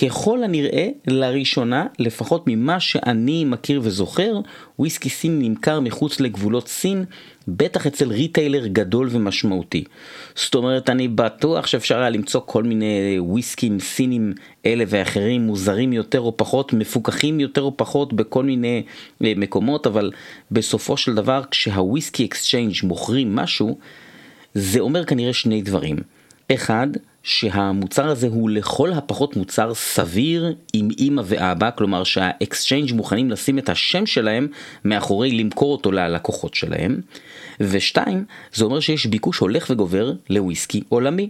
ככל 0.02 0.44
הנראה 0.44 0.88
לראשונה, 1.06 1.86
לפחות 1.98 2.44
ממה 2.46 2.80
שאני 2.80 3.44
מכיר 3.44 3.80
וזוכר, 3.84 4.40
וויסקי 4.78 5.08
סיני 5.08 5.48
נמכר 5.48 5.80
מחוץ 5.80 6.20
לגבולות 6.20 6.68
סין, 6.68 7.04
בטח 7.48 7.86
אצל 7.86 8.08
retailer 8.08 8.66
גדול 8.66 9.08
ומשמעותי. 9.10 9.84
זאת 10.34 10.54
אומרת, 10.54 10.90
אני 10.90 11.08
בטוח 11.08 11.66
שאפשר 11.66 11.98
היה 11.98 12.10
למצוא 12.10 12.40
כל 12.46 12.62
מיני 12.62 13.16
וויסקים 13.18 13.80
סינים 13.80 14.32
אלה 14.66 14.84
ואחרים, 14.88 15.42
מוזרים 15.42 15.92
יותר 15.92 16.20
או 16.20 16.36
פחות, 16.36 16.72
מפוקחים 16.72 17.40
יותר 17.40 17.62
או 17.62 17.76
פחות 17.76 18.12
בכל 18.12 18.44
מיני 18.44 18.82
אה, 19.24 19.32
מקומות, 19.36 19.86
אבל 19.86 20.10
בסופו 20.50 20.96
של 20.96 21.14
דבר 21.14 21.42
כשה 21.50 22.24
Whisky 22.24 22.46
Exchange 22.46 22.74
מוכרים 22.82 23.34
משהו, 23.34 23.78
זה 24.54 24.80
אומר 24.80 25.04
כנראה 25.04 25.32
שני 25.32 25.62
דברים. 25.62 25.96
אחד, 26.52 26.86
שהמוצר 27.22 28.08
הזה 28.08 28.26
הוא 28.26 28.50
לכל 28.50 28.92
הפחות 28.92 29.36
מוצר 29.36 29.74
סביר 29.74 30.54
עם 30.72 30.88
אימא 30.98 31.22
ואבא, 31.24 31.70
כלומר 31.76 32.04
שה 32.04 32.28
Exchange 32.28 32.92
מוכנים 32.92 33.30
לשים 33.30 33.58
את 33.58 33.68
השם 33.68 34.06
שלהם 34.06 34.48
מאחוריו 34.84 35.30
למכור 35.30 35.72
אותו 35.72 35.92
ללקוחות 35.92 36.54
שלהם. 36.54 37.00
ושתיים, 37.60 38.24
זה 38.54 38.64
אומר 38.64 38.80
שיש 38.80 39.06
ביקוש 39.06 39.38
הולך 39.38 39.66
וגובר 39.70 40.12
לוויסקי 40.30 40.82
עולמי. 40.88 41.28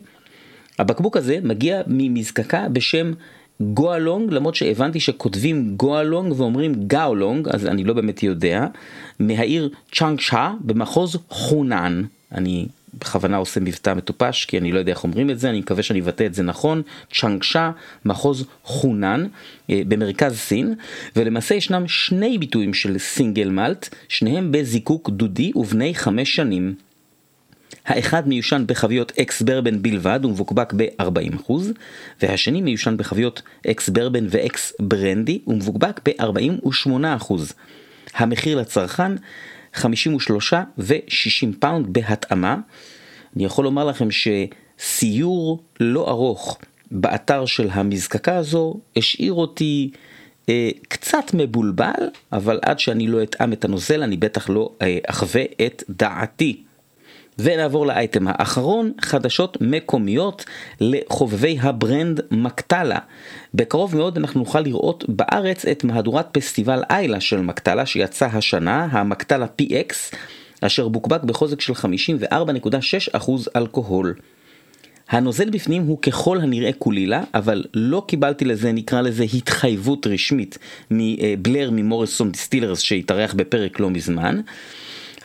הבקבוק 0.78 1.16
הזה 1.16 1.38
מגיע 1.42 1.82
ממזקקה 1.87 2.68
בשם 2.68 3.12
גואלונג, 3.61 4.32
למרות 4.32 4.54
שהבנתי 4.54 5.00
שכותבים 5.00 5.76
גואלונג 5.76 6.40
ואומרים 6.40 6.75
גאולונג, 6.87 7.49
אז 7.49 7.66
אני 7.66 7.84
לא 7.84 7.94
באמת 7.94 8.22
יודע, 8.22 8.66
מהעיר 9.20 9.68
צ'אנג 9.92 10.20
שאה 10.20 10.52
במחוז 10.61 11.18
חונן. 11.28 12.02
אני 12.32 12.66
בכוונה 12.94 13.37
עושה 13.37 13.61
מבטא 13.61 13.94
מטופש 13.94 14.44
כי 14.44 14.58
אני 14.58 14.72
לא 14.72 14.78
יודע 14.78 14.92
איך 14.92 15.04
אומרים 15.04 15.30
את 15.30 15.38
זה, 15.38 15.50
אני 15.50 15.58
מקווה 15.61 15.82
שאני 15.82 16.00
אבטא 16.00 16.26
את 16.26 16.34
זה 16.34 16.42
נכון, 16.42 16.82
צ'אנגשה, 17.12 17.70
מחוז 18.04 18.46
חונן, 18.64 19.26
אה, 19.70 19.82
במרכז 19.88 20.37
סין, 20.37 20.75
ולמעשה 21.16 21.54
ישנם 21.54 21.88
שני 21.88 22.38
ביטויים 22.38 22.75
של 22.75 22.99
single 22.99 23.49
malt, 23.49 23.95
שניהם 24.08 24.52
בזיקוק 24.52 25.11
דודי 25.11 25.52
ובני 25.54 25.94
חמש 25.94 26.37
שנים. 26.37 26.75
האחד 27.87 28.28
מיושן 28.28 28.64
בחביות 28.66 29.12
ex 29.21 29.42
bourbon 29.42 29.83
בלבד 29.82 30.20
ומבוקבק 30.25 30.72
ב-40% 30.76 31.52
והשני 32.22 32.61
מיושן 32.61 32.96
בחביות 32.96 33.42
ex 33.66 33.88
bourbon 33.88 34.26
ו 34.31 34.45
ex 34.45 34.73
brandy 34.81 35.38
ומבוקבק 35.46 36.00
ב-48%. 36.08 37.34
המחיר 38.14 38.58
לצרכן 38.58 39.12
53 39.73 40.52
ו-60 40.79 41.47
פאונד 41.59 41.87
בהתאמה. 41.93 42.57
אני 43.37 43.45
יכול 43.45 43.64
לומר 43.64 43.85
לכם 43.85 44.09
שסיור 44.11 45.62
לא 45.81 46.11
ארוך 46.11 46.59
באתר 46.91 47.47
של 47.47 47.69
המזקקה 47.73 48.37
הזו 48.37 48.75
השאיר 48.97 49.33
אותי 49.33 49.91
אה, 50.49 50.71
קצת 50.88 51.25
מבולבל, 51.35 52.09
אבל 52.33 52.59
עד 52.62 52.79
שאני 52.79 53.07
לא 53.07 53.23
אטעם 53.23 53.52
את 53.52 53.64
הנוזל 53.64 54.02
אני 54.02 54.17
בטח 54.17 54.50
לא 54.50 54.71
אה, 54.83 54.99
אחווה 55.07 55.43
את 55.67 55.83
דעתי. 55.88 56.62
ונעבור 57.39 57.87
לאייטם 57.87 58.29
האחרון, 58.29 58.93
חדשות 59.01 59.59
מקומיות 59.61 60.45
לחובבי 60.81 61.59
ה 61.61 61.71
brand 61.71 62.21
Mac-Talla. 62.31 62.99
בקרוב 63.55 63.97
מאוד 63.97 64.17
אנחנו 64.19 64.41
נוכל 64.41 64.61
לראות 64.61 65.05
בארץ 65.09 65.65
את 65.65 65.85
מהדורת 65.85 66.27
פסטיבל 66.33 66.83
איילה 66.91 67.21
של 67.21 67.41
Mac-Talla 67.40 67.87
שיצא 67.87 68.27
השנה, 68.27 68.89
ה 68.90 68.96
Mac-Talla 68.96 69.47
PX, 69.62 70.17
אשר 70.61 70.89
בוקבק 70.89 71.23
בחוזק 71.23 71.61
של 71.61 71.73
54.6% 71.73 73.31
אלכוהול. 73.57 74.15
הנוזל 75.09 75.51
בפנים 75.51 75.83
הוא 75.83 75.99
ככל 76.03 76.41
הנראה 76.41 76.73
Caol 76.73 76.98
Ila, 76.98 77.23
אבל 77.35 77.65
לא 77.75 78.05
קיבלתי 78.09 78.45
לזה, 78.45 78.73
נקרא 78.73 79.01
לזה, 79.01 79.25
התחייבות 79.35 80.07
רשמית 80.07 80.59
מבלייר 80.90 81.71
מ 81.73 81.79
Morrison 81.79 82.33
Distillers 82.33 82.81
שהתארח 82.81 83.35
בפרק 83.35 83.81
לא 83.81 83.91
מזמן. 83.91 84.41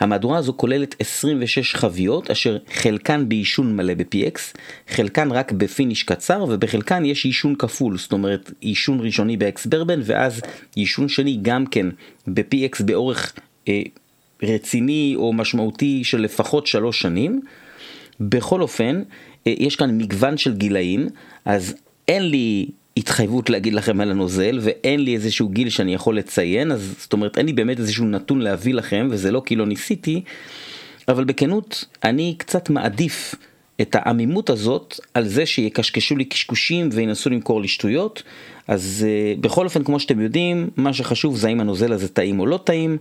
המהדורה 0.00 0.38
הזו 0.38 0.52
כוללת 0.56 0.94
26 0.98 1.74
חביות 1.74 2.30
אשר 2.30 2.58
חלקן 2.72 3.28
ביישון 3.28 3.76
מלא 3.76 3.94
ב-PX, 3.94 4.58
חלקן 4.88 5.32
רק 5.32 5.52
ב 5.52 5.59
finish 5.59 6.02
קצר 6.02 6.44
ובחלקן 6.48 7.04
יש 7.04 7.24
יישון 7.24 7.54
כפול, 7.54 7.98
זאת 7.98 8.12
אומרת 8.12 8.52
יישון 8.60 9.00
ראשוני 9.00 9.36
ב 9.36 9.46
ex 9.46 9.66
bourbon 9.66 10.00
ואז 10.04 10.40
יישון 10.74 11.08
שני 11.08 11.38
גם 11.42 11.66
כן 11.66 11.86
ב-PX 12.26 12.82
באורך 12.84 13.32
אה, 13.68 13.82
רציני 14.42 15.14
או 15.16 15.32
משמעותי 15.32 16.04
של 16.04 16.20
לפחות 16.20 16.66
שלוש 16.66 17.00
שנים. 17.00 17.40
בכל 18.20 18.62
אופן, 18.62 19.02
אה, 19.46 19.54
יש 19.58 19.76
כאן 19.76 19.98
מגוון 19.98 20.36
של 20.36 20.54
גילאים, 20.54 21.08
אז 21.44 21.74
אין 22.08 22.30
לי 22.30 22.68
התחייבות 22.98 23.50
להגיד 23.50 23.74
לכם 23.74 24.00
על 24.00 24.10
הנוזל 24.10 24.58
ואין 24.62 25.00
לי 25.00 25.14
איזשהו 25.14 25.48
גיל 25.48 25.68
שאני 25.68 25.94
יכול 25.94 26.18
לציין 26.18 26.72
אז 26.72 26.94
זאת 26.98 27.12
אומרת 27.12 27.38
אין 27.38 27.46
לי 27.46 27.52
באמת 27.52 27.78
איזשהו 27.78 28.04
נתון 28.04 28.40
להביא 28.40 28.74
לכם 28.74 29.08
וזה 29.10 29.30
לא 29.30 29.42
כי 29.46 29.56
לא 29.56 29.66
ניסיתי 29.66 30.22
אבל 31.08 31.24
בכנות 31.24 31.84
אני 32.04 32.34
קצת 32.38 32.70
מעדיף 32.70 33.34
את 33.80 33.96
העמימות 33.98 34.50
הזאת 34.50 35.00
על 35.14 35.28
זה 35.28 35.46
שיקשקשו 35.46 36.16
לי 36.16 36.24
קשקושים 36.24 36.88
וינסו 36.92 37.30
למכור 37.30 37.60
לי 37.60 37.68
שטויות 37.68 38.22
אז 38.68 39.06
uh, 39.06 39.40
בכל 39.40 39.64
אופן 39.64 39.84
כמו 39.84 40.00
שאתם 40.00 40.20
יודעים 40.20 40.70
מה 40.76 40.92
שחשוב 40.92 41.36
זה 41.36 41.48
האם 41.48 41.60
הנוזל 41.60 41.92
הזה 41.92 42.08
טעים 42.08 42.40
או 42.40 42.46
לא 42.46 42.56
טעים 42.64 42.98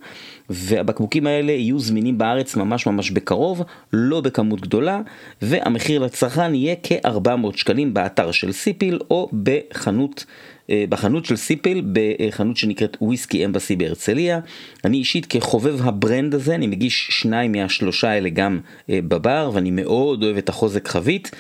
והבקבוקים 0.50 1.28
האלה 1.28 1.52
יהיו 1.52 1.80
זמינים 1.80 2.18
בארץ 2.18 2.56
ממש 2.56 2.88
ממש 2.88 3.12
בקרוב 3.12 3.64
לא 3.94 4.22
בכמות 4.22 4.62
גדולה 4.62 5.02
והמחיר 5.42 6.00
לצרכן 6.00 6.56
יהיה 6.56 6.76
כ-400 6.84 7.58
שקלים 7.58 7.94
באתר 7.94 8.32
של 8.32 8.52
סיפיל 8.52 9.00
או 9.12 9.30
בחנות 9.44 10.26
בחנות 10.90 11.26
של 11.26 11.36
סיפיל 11.36 11.86
בחנות 11.94 12.58
שנקראת 12.58 12.98
Whisky 13.02 13.46
Embassy 13.46 13.76
בהרצליה 13.76 14.40
אני 14.86 14.98
אישית 14.98 15.26
כחובב 15.26 15.88
ה 15.88 15.96
brand 15.96 16.36
הזה 16.36 16.56
אני 16.56 16.68
מגיש 16.68 17.08
שניים 17.12 17.52
מהשלושה 17.52 18.10
האלה 18.10 18.30
גם 18.30 18.60
uh, 18.64 18.92
בבר 19.08 19.52
ואני 19.54 19.72
מאוד 19.72 20.24
אוהב 20.24 20.38
את 20.38 20.50
החוזק 20.50 20.88
חבית 20.88 21.32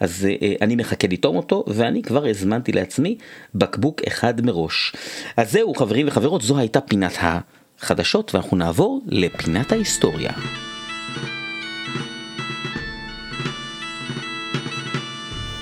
אז 0.00 0.28
uh, 0.28 0.44
אני 0.62 0.76
מחכה 0.76 1.08
לטעום 1.08 1.36
אותו 1.36 1.64
ואני 1.66 2.02
כבר 2.02 2.26
הזמנתי 2.26 2.72
לעצמי 2.72 3.18
בקבוק 3.54 4.00
אחד 4.08 4.46
מראש. 4.46 4.92
אז 5.36 5.52
זהו 5.52 5.74
חברים 5.74 6.08
וחברות 6.08 6.42
זו 6.42 6.58
הייתה 6.58 6.80
פינת 6.80 7.18
החדשות 7.20 8.34
ואנחנו 8.34 8.56
נעבור 8.56 9.02
לפינת 9.06 9.72
ההיסטוריה. 9.72 10.32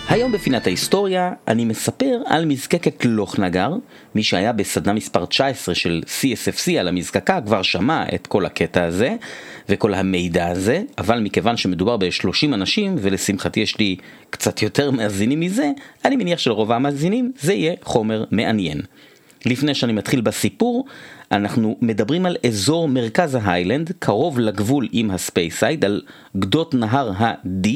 היום 0.08 0.32
בפינת 0.32 0.66
ההיסטוריה 0.66 1.32
אני 1.48 1.64
מספר 1.64 2.18
על 2.26 2.44
מזקקת 2.44 3.04
לוכנגר, 3.04 3.70
מי 4.14 4.22
שהיה 4.22 4.52
בסדנה 4.52 4.92
מספר 4.92 5.24
19 5.24 5.74
של 5.74 6.02
CSFC 6.06 6.72
על 6.80 6.88
המזקקה 6.88 7.40
כבר 7.40 7.62
שמע 7.62 8.04
את 8.14 8.26
כל 8.26 8.46
הקטע 8.46 8.84
הזה 8.84 9.14
וכל 9.68 9.94
המידע 9.94 10.48
הזה, 10.48 10.82
אבל 10.98 11.20
מכיוון 11.20 11.56
שמדובר 11.56 11.96
ב-30 11.96 12.54
אנשים 12.54 12.94
ולשמחתי 12.98 13.60
יש 13.60 13.78
לי 13.78 13.96
קצת 14.30 14.62
יותר 14.62 14.90
מאזינים 14.90 15.40
מזה, 15.40 15.70
אני 16.04 16.16
מניח 16.16 16.38
שלרוב 16.38 16.72
המאזינים 16.72 17.32
זה 17.40 17.52
יהיה 17.52 17.74
חומר 17.82 18.24
מעניין. 18.30 18.80
לפני 19.46 19.74
שאני 19.74 19.92
מתחיל 19.92 20.20
בסיפור, 20.20 20.84
אנחנו 21.32 21.76
מדברים 21.80 22.26
על 22.26 22.36
אזור 22.46 22.88
מרכז 22.88 23.34
ההיילנד, 23.34 23.92
קרוב 23.98 24.38
לגבול 24.38 24.88
עם 24.92 25.10
הספייסייד, 25.10 25.84
על 25.84 26.02
גדות 26.36 26.74
נהר 26.74 27.12
ה-D, 27.16 27.68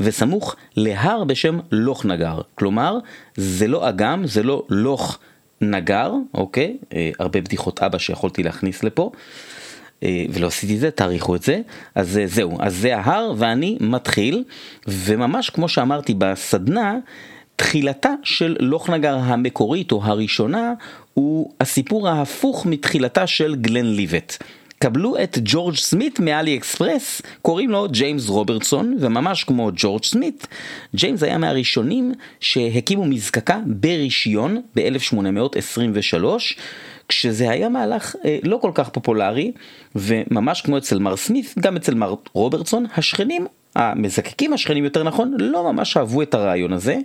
וסמוך 0.00 0.56
להר 0.76 1.24
בשם 1.24 1.58
לוך 1.72 2.04
נגר. 2.04 2.40
כלומר, 2.54 2.98
זה 3.36 3.68
לא 3.68 3.88
אגם, 3.88 4.26
זה 4.26 4.42
לא 4.42 4.62
לוך 4.68 5.18
נגר, 5.60 6.12
אוקיי? 6.34 6.76
אה, 6.94 7.10
הרבה 7.18 7.40
בדיחות 7.40 7.82
אבא 7.82 7.98
שיכולתי 7.98 8.42
להכניס 8.42 8.84
לפה. 8.84 9.10
אה, 10.02 10.24
ולא 10.30 10.46
עשיתי 10.46 10.74
את 10.74 10.80
זה, 10.80 10.90
תעריכו 10.90 11.36
את 11.36 11.42
זה. 11.42 11.60
אז 11.94 12.18
אה, 12.18 12.26
זהו, 12.26 12.56
אז 12.60 12.76
זה 12.76 12.96
ההר 12.96 13.32
ואני 13.36 13.78
מתחיל, 13.80 14.44
וממש 14.88 15.50
כמו 15.50 15.68
שאמרתי 15.68 16.14
בסדנה, 16.14 16.98
תחילתה 17.58 18.10
של 18.22 18.56
לוכנגר 18.60 19.16
המקורית 19.16 19.92
או 19.92 20.04
הראשונה 20.04 20.72
הוא 21.14 21.52
הסיפור 21.60 22.08
ההפוך 22.08 22.66
מתחילתה 22.66 23.26
של 23.26 23.54
גלן 23.54 23.86
ליבט. 23.86 24.42
קבלו 24.78 25.22
את 25.22 25.38
ג'ורג' 25.44 25.74
סמית 25.74 26.20
מאלי 26.20 26.56
אקספרס, 26.56 27.22
קוראים 27.42 27.70
לו 27.70 27.88
ג'יימס 27.88 28.28
רוברטסון, 28.28 28.96
וממש 29.00 29.44
כמו 29.44 29.70
ג'ורג' 29.76 30.04
סמית, 30.04 30.46
ג'יימס 30.94 31.22
היה 31.22 31.38
מהראשונים 31.38 32.12
שהקימו 32.40 33.04
מזקקה 33.04 33.60
ברישיון 33.66 34.62
ב-1823, 34.76 36.24
כשזה 37.08 37.50
היה 37.50 37.68
מהלך 37.68 38.16
אה, 38.24 38.38
לא 38.42 38.58
כל 38.62 38.70
כך 38.74 38.88
פופולרי, 38.88 39.52
וממש 39.96 40.60
כמו 40.60 40.78
אצל 40.78 40.98
מר 40.98 41.16
סמית, 41.16 41.54
גם 41.60 41.76
אצל 41.76 41.94
מר 41.94 42.14
רוברטסון, 42.32 42.86
השכנים, 42.96 43.46
המזקקים 43.74 44.52
השכנים 44.52 44.84
יותר 44.84 45.02
נכון, 45.02 45.34
לא 45.38 45.72
ממש 45.72 45.96
אהבו 45.96 46.22
את 46.22 46.34
הרעיון 46.34 46.72
הזה. 46.72 46.96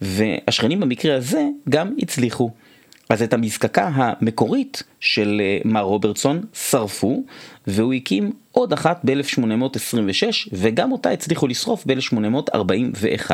והשכנים 0.00 0.80
במקרה 0.80 1.16
הזה 1.16 1.46
גם 1.68 1.94
הצליחו. 1.98 2.50
אז 3.08 3.22
את 3.22 3.32
המזקקה 3.32 3.90
המקורית 3.94 4.82
של 5.00 5.40
אה, 5.44 5.58
מר 5.64 5.80
רוברטסון 5.80 6.40
שרפו, 6.54 7.24
והוא 7.66 7.94
הקים 7.94 8.32
עוד 8.52 8.72
אחת 8.72 9.00
ב-1826, 9.04 10.48
וגם 10.52 10.92
אותה 10.92 11.10
הצליחו 11.10 11.46
לשרוף 11.46 11.84
ב-1841. 11.86 13.30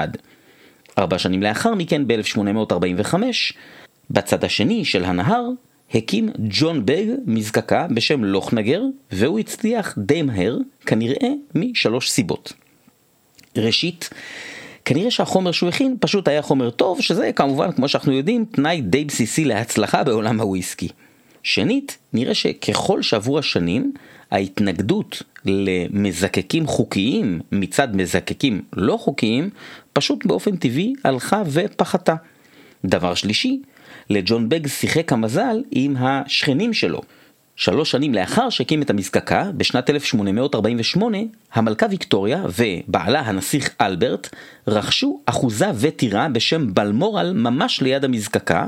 ארבע 0.98 1.18
שנים 1.18 1.42
לאחר 1.42 1.74
מכן, 1.74 2.02
ב-1845, 2.06 3.14
בצד 4.10 4.44
השני 4.44 4.84
של 4.84 5.04
הנהר, 5.04 5.48
הקים 5.94 6.28
ג'ון 6.38 6.86
בג 6.86 7.04
מזקקה 7.26 7.86
בשם 7.94 8.24
לוכנגר, 8.24 8.82
והוא 9.12 9.38
הצליח 9.38 9.98
די 9.98 10.22
מהר, 10.22 10.58
כנראה 10.86 11.28
משלוש 11.54 12.10
סיבות. 12.10 12.52
ראשית, 13.56 14.10
כנראה 14.84 15.10
שהחומר 15.10 15.52
שהוא 15.52 15.68
הכין 15.68 15.96
פשוט 16.00 16.28
היה 16.28 16.42
חומר 16.42 16.70
טוב, 16.70 17.00
שזה 17.00 17.32
כמובן, 17.32 17.72
כמו 17.72 17.88
שאנחנו 17.88 18.12
יודעים, 18.12 18.44
תנאי 18.44 18.80
די 18.80 19.04
בסיסי 19.04 19.44
להצלחה 19.44 20.04
בעולם 20.04 20.40
הוויסקי. 20.40 20.88
שנית, 21.42 21.98
נראה 22.12 22.34
שככל 22.34 23.02
שעברו 23.02 23.38
השנים, 23.38 23.92
ההתנגדות 24.30 25.22
למזקקים 25.44 26.66
חוקיים 26.66 27.40
מצד 27.52 27.96
מזקקים 27.96 28.62
לא 28.72 28.96
חוקיים, 28.96 29.50
פשוט 29.92 30.26
באופן 30.26 30.56
טבעי 30.56 30.92
הלכה 31.04 31.42
ופחתה. 31.46 32.14
דבר 32.84 33.14
שלישי, 33.14 33.60
לג'ון 34.10 34.48
בג 34.48 34.66
שיחק 34.66 35.12
המזל 35.12 35.62
עם 35.70 35.96
השכנים 35.98 36.72
שלו. 36.72 37.02
שלוש 37.62 37.90
שנים 37.90 38.14
לאחר 38.14 38.50
שהקים 38.50 38.82
את 38.82 38.90
המזקקה, 38.90 39.50
בשנת 39.56 39.90
1848, 39.90 41.18
המלכה 41.52 41.86
ויקטוריה 41.90 42.44
ובעלה 42.58 43.20
הנסיך 43.20 43.70
אלברט 43.80 44.28
רכשו 44.66 45.20
אחוזה 45.26 45.66
וטירה 45.74 46.28
בשם 46.28 46.74
בלמורל 46.74 47.32
ממש 47.32 47.82
ליד 47.82 48.04
המזקקה. 48.04 48.66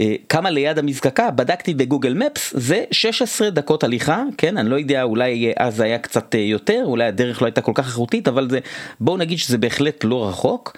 אה, 0.00 0.14
כמה 0.28 0.50
ליד 0.50 0.78
המזקקה, 0.78 1.30
בדקתי 1.30 1.74
בגוגל 1.74 2.14
מפס, 2.14 2.54
זה 2.56 2.84
16 2.90 3.50
דקות 3.50 3.84
הליכה, 3.84 4.22
כן, 4.38 4.56
אני 4.56 4.70
לא 4.70 4.76
יודע, 4.76 5.02
אולי 5.02 5.52
אז 5.56 5.76
זה 5.76 5.84
היה 5.84 5.98
קצת 5.98 6.34
אה, 6.34 6.40
יותר, 6.40 6.82
אולי 6.84 7.04
הדרך 7.04 7.42
לא 7.42 7.46
הייתה 7.46 7.60
כל 7.60 7.72
כך 7.74 7.86
איכותית, 7.86 8.28
אבל 8.28 8.50
זה, 8.50 8.58
בואו 9.00 9.16
נגיד 9.16 9.38
שזה 9.38 9.58
בהחלט 9.58 10.04
לא 10.04 10.28
רחוק. 10.28 10.76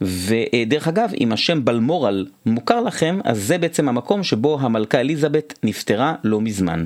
ודרך 0.00 0.88
אגב, 0.88 1.10
אם 1.20 1.32
השם 1.32 1.64
בלמורל 1.64 2.26
מוכר 2.46 2.80
לכם, 2.80 3.18
אז 3.24 3.42
זה 3.42 3.58
בעצם 3.58 3.88
המקום 3.88 4.22
שבו 4.22 4.58
המלכה 4.60 5.00
אליזבת 5.00 5.58
נפטרה 5.62 6.14
לא 6.24 6.40
מזמן. 6.40 6.84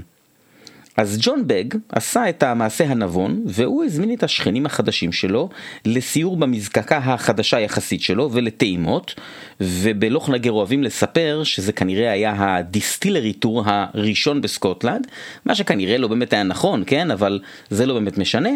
אז 0.96 1.18
ג'ון 1.20 1.42
בג 1.46 1.64
עשה 1.88 2.28
את 2.28 2.42
המעשה 2.42 2.84
הנבון, 2.84 3.42
והוא 3.46 3.84
הזמין 3.84 4.14
את 4.14 4.22
השכנים 4.22 4.66
החדשים 4.66 5.12
שלו 5.12 5.48
לסיור 5.84 6.36
במזקקה 6.36 6.96
החדשה 6.96 7.60
יחסית 7.60 8.02
שלו 8.02 8.30
ולטעימות, 8.32 9.14
ובלוך 9.60 10.30
נגר 10.30 10.52
אוהבים 10.52 10.82
לספר 10.82 11.40
שזה 11.44 11.72
כנראה 11.72 12.12
היה 12.12 12.34
הדיסטילרי 12.38 13.32
טור 13.32 13.62
הראשון 13.66 14.40
בסקוטלנד, 14.40 15.06
מה 15.44 15.54
שכנראה 15.54 15.98
לא 15.98 16.08
באמת 16.08 16.32
היה 16.32 16.42
נכון, 16.42 16.82
כן? 16.86 17.10
אבל 17.10 17.40
זה 17.70 17.86
לא 17.86 17.94
באמת 17.94 18.18
משנה. 18.18 18.50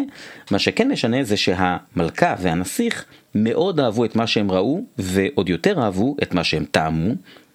מה 0.51 0.59
שכן 0.59 0.91
משנה 0.91 1.23
זה 1.23 1.37
שהמלכה 1.37 2.35
והנסיך 2.41 3.05
מאוד 3.35 3.79
אהבו 3.79 4.05
את 4.05 4.15
מה 4.15 4.27
שהם 4.27 4.51
ראו, 4.51 4.81
ועוד 4.97 5.49
יותר 5.49 5.81
אהבו 5.81 6.15
את 6.23 6.33
מה 6.33 6.43
שהם 6.43 6.65
טעמו, 6.71 7.13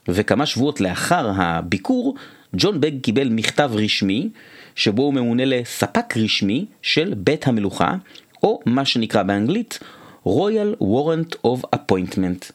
וכמה 0.08 0.46
שבועות 0.46 0.80
לאחר 0.80 1.30
הביקור, 1.36 2.14
ג'ון 2.56 2.80
בג 2.80 3.00
קיבל 3.02 3.28
מכתב 3.28 3.70
רשמי, 3.74 4.28
שבו 4.74 5.02
הוא 5.02 5.14
ממונה 5.14 5.44
לספק 5.44 6.16
רשמי 6.16 6.66
של 6.82 7.14
בית 7.16 7.46
המלוכה, 7.46 7.94
או 8.42 8.60
מה 8.66 8.84
שנקרא 8.84 9.22
באנגלית 9.22 9.78
Royal 10.26 10.82
Warrant 10.82 11.46
of 11.46 11.76
Appointment. 11.76 12.52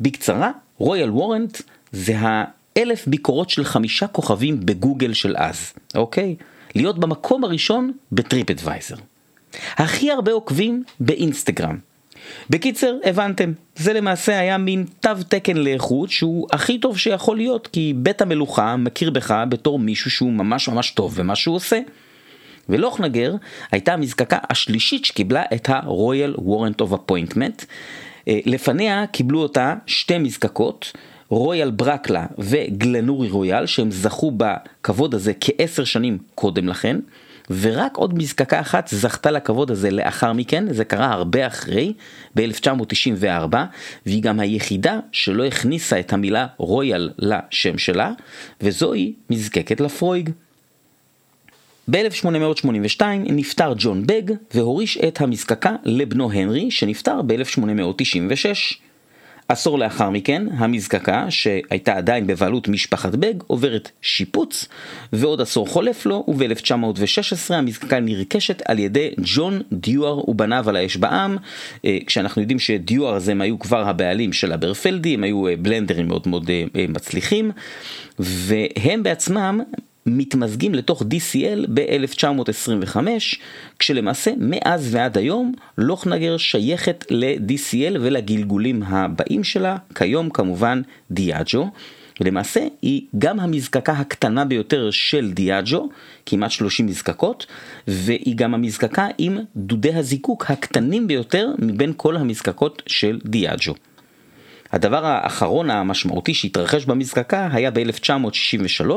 בקצרה, 0.00 0.50
Royal 0.80 1.12
Warrant 1.16 1.62
זה 1.92 2.14
האלף 2.18 3.06
ביקורות 3.06 3.50
של 3.50 3.64
חמישה 3.64 4.06
כוכבים 4.06 4.66
בגוגל 4.66 5.12
של 5.12 5.34
אז, 5.36 5.72
אוקיי? 5.94 6.36
להיות 6.74 6.98
במקום 6.98 7.44
הראשון 7.44 7.92
בטריפ 8.12 8.50
אדוויזר. 8.50 8.96
הכי 9.76 10.10
הרבה 10.10 10.32
עוקבים 10.32 10.82
באינסטגרם. 11.00 11.78
בקיצר, 12.50 12.96
הבנתם, 13.04 13.52
זה 13.76 13.92
למעשה 13.92 14.38
היה 14.38 14.58
מין 14.58 14.84
תו 15.00 15.10
תקן 15.28 15.56
לאיכות 15.56 16.10
שהוא 16.10 16.46
הכי 16.52 16.78
טוב 16.78 16.98
שיכול 16.98 17.36
להיות, 17.36 17.66
כי 17.72 17.92
בית 17.96 18.22
המלוכה 18.22 18.76
מכיר 18.76 19.10
בך 19.10 19.44
בתור 19.48 19.78
מישהו 19.78 20.10
שהוא 20.10 20.32
ממש 20.32 20.68
ממש 20.68 20.90
טוב 20.90 21.16
במה 21.16 21.36
שהוא 21.36 21.56
עושה. 21.56 21.80
ולוכנגר 22.68 23.34
הייתה 23.72 23.92
המזקקה 23.92 24.38
השלישית 24.50 25.04
שקיבלה 25.04 25.42
את 25.54 25.68
ה-Royal 25.68 26.38
Warrant 26.38 26.82
of 26.82 26.92
Appointment. 26.92 27.64
אה, 28.28 28.38
לפניה 28.46 29.04
קיבלו 29.06 29.42
אותה 29.42 29.74
שתי 29.86 30.18
מזקקות, 30.18 30.92
רויאל 31.28 31.70
ברקלה 31.70 32.26
וגלנורי 32.38 33.28
רויאל, 33.28 33.66
שהם 33.66 33.90
זכו 33.90 34.32
בכבוד 34.36 35.14
הזה 35.14 35.32
כעשר 35.40 35.84
שנים 35.84 36.18
קודם 36.34 36.68
לכן. 36.68 36.96
ורק 37.50 37.96
עוד 37.96 38.14
מזקקה 38.18 38.60
אחת 38.60 38.88
זכתה 38.88 39.30
לכבוד 39.30 39.70
הזה 39.70 39.90
לאחר 39.90 40.32
מכן, 40.32 40.72
זה 40.72 40.84
קרה 40.84 41.12
הרבה 41.12 41.46
אחרי, 41.46 41.92
ב-1994, 42.36 43.56
והיא 44.06 44.22
גם 44.22 44.40
היחידה 44.40 44.98
שלא 45.12 45.44
הכניסה 45.44 46.00
את 46.00 46.12
המילה 46.12 46.46
רויאל 46.56 47.10
לשם 47.18 47.78
שלה, 47.78 48.12
וזוהי 48.60 49.12
מזקקת 49.30 49.80
לפרויג. 49.80 50.30
ב-1882 51.90 53.02
נפטר 53.26 53.74
ג'ון 53.78 54.06
בג 54.06 54.22
והוריש 54.54 54.98
את 54.98 55.20
המזקקה 55.20 55.76
לבנו 55.84 56.32
הנרי 56.32 56.70
שנפטר 56.70 57.22
ב-1896. 57.22 58.85
עשור 59.48 59.78
לאחר 59.78 60.10
מכן, 60.10 60.46
המזקקה, 60.56 61.26
שהייתה 61.30 61.96
עדיין 61.96 62.26
בבעלות 62.26 62.68
משפחת 62.68 63.14
בג, 63.14 63.34
עוברת 63.46 63.90
שיפוץ, 64.02 64.68
ועוד 65.12 65.40
עשור 65.40 65.68
חולף 65.68 66.06
לו, 66.06 66.24
וב-1916 66.28 67.54
המזקקה 67.54 68.00
נרכשת 68.00 68.62
על 68.64 68.78
ידי 68.78 69.10
ג'ון 69.24 69.60
דיואר 69.72 70.30
ובניו 70.30 70.68
על 70.68 70.76
האש 70.76 70.96
בעם, 70.96 71.36
אה, 71.84 71.98
כשאנחנו 72.06 72.42
יודעים 72.42 72.58
שדיואר 72.58 73.18
זה 73.18 73.32
הם 73.32 73.40
היו 73.40 73.58
כבר 73.58 73.88
הבעלים 73.88 74.32
של 74.32 74.52
אברפלדי, 74.52 75.14
הם 75.14 75.24
היו 75.24 75.48
אה, 75.48 75.54
בלנדרים 75.56 76.08
מאוד 76.08 76.28
מאוד 76.28 76.50
אה, 76.50 76.86
מצליחים, 76.88 77.50
והם 78.18 79.02
בעצמם 79.02 79.60
מתמזגים 80.06 80.74
לתוך 80.74 81.02
DCL 81.02 81.66
ב-1925, 81.74 82.96
כשלמעשה 83.78 84.30
מאז 84.36 84.94
ועד 84.94 85.18
היום 85.18 85.52
לוכנגר 85.78 86.36
שייכת 86.36 87.04
ל-DCL 87.10 87.96
ולגלגולים 88.00 88.82
הבאים 88.82 89.44
שלה, 89.44 89.76
כיום 89.94 90.30
כמובן 90.30 90.82
דיאג'ו. 91.10 91.70
ולמעשה 92.20 92.66
היא 92.82 93.02
גם 93.18 93.40
המזקקה 93.40 93.92
הקטנה 93.92 94.44
ביותר 94.44 94.90
של 94.90 95.32
דיאג'ו, 95.32 95.88
כמעט 96.26 96.50
30 96.50 96.86
מזקקות, 96.86 97.46
והיא 97.88 98.36
גם 98.36 98.54
המזקקה 98.54 99.06
עם 99.18 99.38
דודי 99.56 99.94
הזיקוק 99.94 100.50
הקטנים 100.50 101.06
ביותר 101.06 101.48
מבין 101.58 101.92
כל 101.96 102.16
המזקקות 102.16 102.82
של 102.86 103.20
דיאג'ו. 103.24 103.74
הדבר 104.72 105.06
האחרון 105.06 105.70
המשמעותי 105.70 106.34
שהתרחש 106.34 106.84
במזקקה 106.84 107.48
היה 107.52 107.70
ב-1963, 107.70 108.90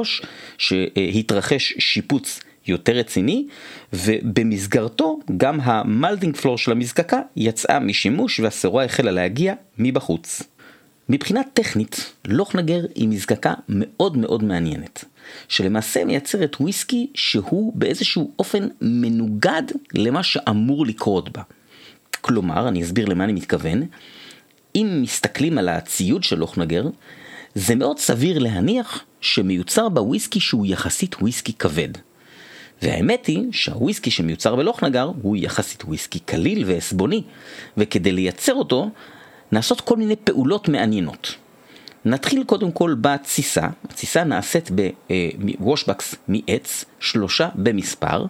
שהתרחש 0.58 1.74
שיפוץ 1.80 2.40
יותר 2.68 2.94
רציני, 2.94 3.48
ובמסגרתו 3.94 5.20
גם 5.38 5.60
המלדינג 5.64 6.36
פלור 6.36 6.58
של 6.58 6.72
המזקקה 6.72 7.20
יצאה 7.36 7.80
משימוש 7.80 8.40
והסירוע 8.40 8.84
החלה 8.84 9.12
להגיע 9.12 9.54
מבחוץ. 9.78 10.44
מבחינה 11.10 11.42
טכנית, 11.54 12.14
לוכנגר 12.26 12.86
היא 12.96 13.08
מזקקה 13.08 13.54
מאוד 13.70 14.18
מאוד 14.18 14.44
מעניינת, 14.44 15.06
שלמעשה 15.48 16.06
מייצרת 16.06 16.56
וויסקי 16.60 17.08
שהוא 17.14 17.74
באיזשהו 17.76 18.32
אופן 18.40 18.68
מנוגד 18.82 19.64
למה 19.94 20.24
שאמור 20.24 20.86
לקרות 20.86 21.38
בה. 21.38 21.42
כלומר, 22.22 22.68
אני 22.68 22.84
אסביר 22.84 23.06
למה 23.06 23.24
אני 23.24 23.34
מתכוון, 23.34 23.84
אם 24.76 25.00
מסתכלים 25.02 25.58
על 25.58 25.70
הציוד 25.70 26.24
של 26.24 26.40
לוכנגר, 26.40 26.86
זה 27.56 27.76
מאוד 27.76 28.00
סביר 28.00 28.40
להניח 28.40 29.04
שמיוצר 29.22 29.90
בה 29.90 30.02
וויסקי 30.02 30.40
שהוא 30.40 30.66
יחסית 30.66 31.16
וויסקי 31.22 31.54
כבד. 31.54 31.90
והאמת 32.82 33.26
היא 33.26 33.44
שהוויסקי 33.52 34.12
שמיוצר 34.12 34.56
בלוכנגר 34.56 35.12
הוא 35.22 35.38
יחסית 35.38 35.84
וויסקי 35.84 36.20
קליל 36.20 36.64
ועסבוני, 36.68 37.24
וכדי 37.78 38.12
לייצר 38.12 38.54
אותו 38.54 38.90
נעשות 39.52 39.82
כל 39.82 39.96
מיני 39.96 40.16
פעולות 40.16 40.70
מעניינות. 40.70 41.36
נתחיל 42.06 42.44
קודם 42.44 42.72
כל 42.72 42.96
בתסיסה, 43.02 43.68
התסיסה 43.86 44.24
נעשית 44.24 44.72
בוושבקס 45.60 46.16
מעץ, 46.28 46.86
שלושה 47.00 47.50
במספר, 47.56 48.26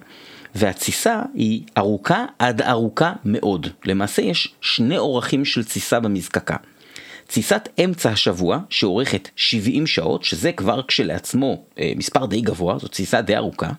והתסיסה 0.56 1.22
היא 1.34 1.62
ארוכה 1.78 2.26
עד 2.40 2.62
ארוכה 2.62 3.14
מאוד. 3.26 3.68
למעשה 3.86 4.22
יש 4.22 4.56
שני 4.62 4.98
אורכים 4.98 5.46
של 5.46 5.64
תסיסה 5.64 6.00
במזקקה. 6.00 6.56
תסיסת 7.28 7.70
אמצע 7.84 8.10
השבוע, 8.10 8.60
שאורכת 8.70 9.30
70 9.36 9.88
שעות, 9.88 10.24
שזה 10.24 10.52
כבר 10.52 10.82
כשלעצמו 10.88 11.64
אה, 11.80 11.92
מספר 11.96 12.26
די 12.26 12.42
גבוה, 12.42 12.78
זו 12.80 12.88
תסיסה 12.88 13.22
די 13.22 13.38
ארוכה, 13.38 13.70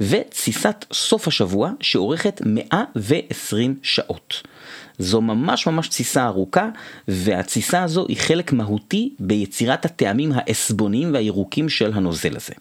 ותסיסת 0.00 0.84
סוף 0.92 1.28
השבוע, 1.28 1.70
שאורכת 1.80 2.42
120 2.44 3.76
שעות. 3.82 4.42
זו 4.98 5.20
ממש 5.20 5.66
ממש 5.66 5.88
תסיסה 5.88 6.26
ארוכה, 6.26 6.68
והתסיסה 7.08 7.82
הזו 7.82 8.06
היא 8.08 8.16
חלק 8.16 8.52
מהותי 8.52 9.14
ביצירת 9.20 9.84
הטעמים 9.84 10.32
העסבוניים 10.34 11.12
והירוקים 11.12 11.68
של 11.68 11.92
הנוזל 11.94 12.36
הזה. 12.36 12.54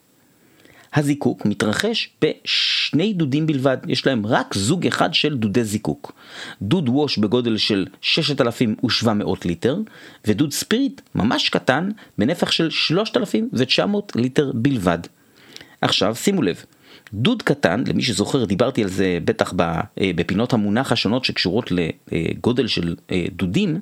הזיקוק 0.93 1.45
מתרחש 1.45 2.09
בשני 2.21 3.13
דודים 3.13 3.47
בלבד, 3.47 3.77
יש 3.87 4.07
להם 4.07 4.25
רק 4.25 4.53
זוג 4.53 4.87
אחד 4.87 5.13
של 5.13 5.37
דודי 5.37 5.63
זיקוק. 5.63 6.11
דוד 6.61 6.89
ווש 6.89 7.17
בגודל 7.17 7.57
של 7.57 7.85
6,700 8.01 9.45
ליטר, 9.45 9.77
ודוד 10.27 10.51
ספיריט 10.51 11.01
ממש 11.15 11.49
קטן 11.49 11.89
בנפח 12.17 12.51
של 12.51 12.69
3,900 12.69 14.11
ליטר 14.15 14.51
בלבד. 14.55 14.99
עכשיו 15.81 16.15
שימו 16.15 16.41
לב, 16.41 16.65
דוד 17.13 17.41
קטן, 17.41 17.83
למי 17.87 18.03
שזוכר, 18.03 18.45
דיברתי 18.45 18.83
על 18.83 18.89
זה 18.89 19.17
בטח 19.25 19.53
אה, 19.59 19.83
בפינות 20.15 20.53
המונח 20.53 20.91
השונות 20.91 21.25
שקשורות 21.25 21.71
לגודל 22.11 22.67
של 22.67 22.95
אה, 23.11 23.25
דודים, 23.35 23.79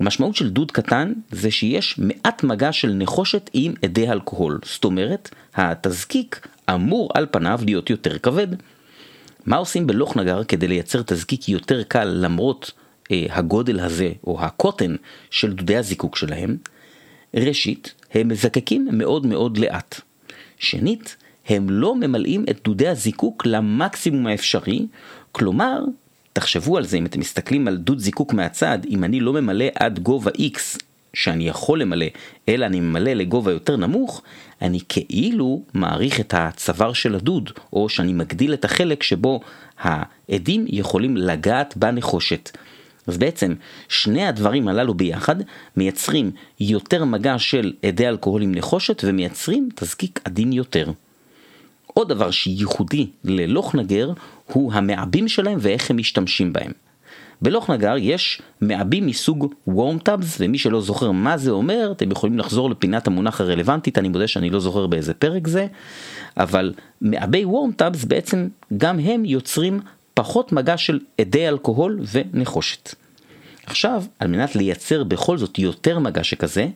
המשמעות 0.00 0.36
של 0.36 0.50
דוד 0.50 0.70
קטן 0.70 1.12
זה 1.30 1.50
שיש 1.50 1.98
מעט 1.98 2.42
מגע 2.42 2.72
של 2.72 2.92
נחושת 2.92 3.50
עם 3.52 3.74
אדי 3.84 4.10
אלכוהול, 4.10 4.60
זאת 4.64 4.84
אומרת, 4.84 5.34
התזקיק 5.54 6.48
אמור 6.74 7.10
על 7.14 7.26
פניו 7.30 7.60
להיות 7.64 7.90
יותר 7.90 8.18
כבד. 8.18 8.46
מה 9.46 9.56
עושים 9.56 9.86
בלוך 9.86 10.16
נגר 10.16 10.44
כדי 10.44 10.68
לייצר 10.68 11.02
תזקיק 11.02 11.48
יותר 11.48 11.82
קל 11.82 12.04
למרות 12.04 12.72
אה, 13.10 13.26
הגודל 13.30 13.80
הזה 13.80 14.12
או 14.26 14.40
הקוטן 14.40 14.96
של 15.30 15.52
דודי 15.52 15.76
הזיקוק 15.76 16.16
שלהם? 16.16 16.56
ראשית, 17.34 17.94
הם 18.14 18.28
מזקקים 18.28 18.88
מאוד 18.92 19.26
מאוד 19.26 19.58
לאט. 19.58 20.00
שנית, 20.58 21.16
הם 21.48 21.70
לא 21.70 21.94
ממלאים 21.94 22.44
את 22.50 22.58
דודי 22.64 22.88
הזיקוק 22.88 23.46
למקסימום 23.46 24.26
האפשרי, 24.26 24.86
כלומר, 25.32 25.80
תחשבו 26.40 26.76
על 26.76 26.84
זה, 26.84 26.96
אם 26.96 27.06
אתם 27.06 27.20
מסתכלים 27.20 27.68
על 27.68 27.76
דוד 27.76 27.98
זיקוק 27.98 28.32
מהצד, 28.32 28.78
אם 28.88 29.04
אני 29.04 29.20
לא 29.20 29.32
ממלא 29.32 29.64
עד 29.74 29.98
גובה 29.98 30.30
X 30.30 30.78
שאני 31.14 31.48
יכול 31.48 31.80
למלא, 31.80 32.06
אלא 32.48 32.66
אני 32.66 32.80
ממלא 32.80 33.12
לגובה 33.12 33.52
יותר 33.52 33.76
נמוך, 33.76 34.22
אני 34.62 34.78
כאילו 34.88 35.62
מעריך 35.74 36.20
את 36.20 36.34
הצוואר 36.36 36.92
של 36.92 37.14
הדוד, 37.14 37.50
או 37.72 37.88
שאני 37.88 38.12
מגדיל 38.12 38.54
את 38.54 38.64
החלק 38.64 39.02
שבו 39.02 39.40
העדים 39.78 40.64
יכולים 40.68 41.16
לגעת 41.16 41.76
בנחושת. 41.76 42.50
אז 43.06 43.18
בעצם 43.18 43.54
שני 43.88 44.26
הדברים 44.26 44.68
הללו 44.68 44.94
ביחד 44.94 45.36
מייצרים 45.76 46.30
יותר 46.60 47.04
מגע 47.04 47.38
של 47.38 47.72
עדי 47.82 48.08
אלכוהול 48.08 48.42
עם 48.42 48.54
נחושת 48.54 49.02
ומייצרים 49.04 49.68
תזקיק 49.74 50.20
עדין 50.24 50.52
יותר. 50.52 50.90
עוד 51.94 52.08
דבר 52.08 52.30
שייחודי 52.30 53.06
ללוך 53.24 53.74
נגר 53.74 54.12
הוא 54.52 54.72
המעבים 54.72 55.28
שלהם 55.28 55.58
ואיך 55.60 55.90
הם 55.90 55.96
משתמשים 55.96 56.52
בהם. 56.52 56.72
בלוך 57.42 57.70
נגר 57.70 57.94
יש 57.98 58.42
מעבים 58.60 59.06
מסוג 59.06 59.54
וורם 59.66 59.98
טאבס 59.98 60.36
ומי 60.40 60.58
שלא 60.58 60.80
זוכר 60.80 61.10
מה 61.10 61.36
זה 61.36 61.50
אומר 61.50 61.92
אתם 61.92 62.10
יכולים 62.10 62.38
לחזור 62.38 62.70
לפינת 62.70 63.06
המונח 63.06 63.40
הרלוונטית 63.40 63.98
אני 63.98 64.08
מודה 64.08 64.26
שאני 64.26 64.50
לא 64.50 64.60
זוכר 64.60 64.86
באיזה 64.86 65.14
פרק 65.14 65.46
זה 65.46 65.66
אבל 66.36 66.72
מעבי 67.00 67.44
וורם 67.44 67.72
טאבס 67.72 68.04
בעצם 68.04 68.48
גם 68.76 68.98
הם 68.98 69.24
יוצרים 69.24 69.80
פחות 70.14 70.52
מגע 70.52 70.76
של 70.76 70.98
אדי 71.20 71.48
אלכוהול 71.48 72.00
ונחושת. 72.12 72.94
עכשיו, 73.70 74.04
על 74.18 74.28
מנת 74.28 74.56
לייצר 74.56 75.04
בכל 75.04 75.38
זאת 75.38 75.58
יותר 75.58 75.98
מגע 75.98 76.24
שכזה, 76.24 76.66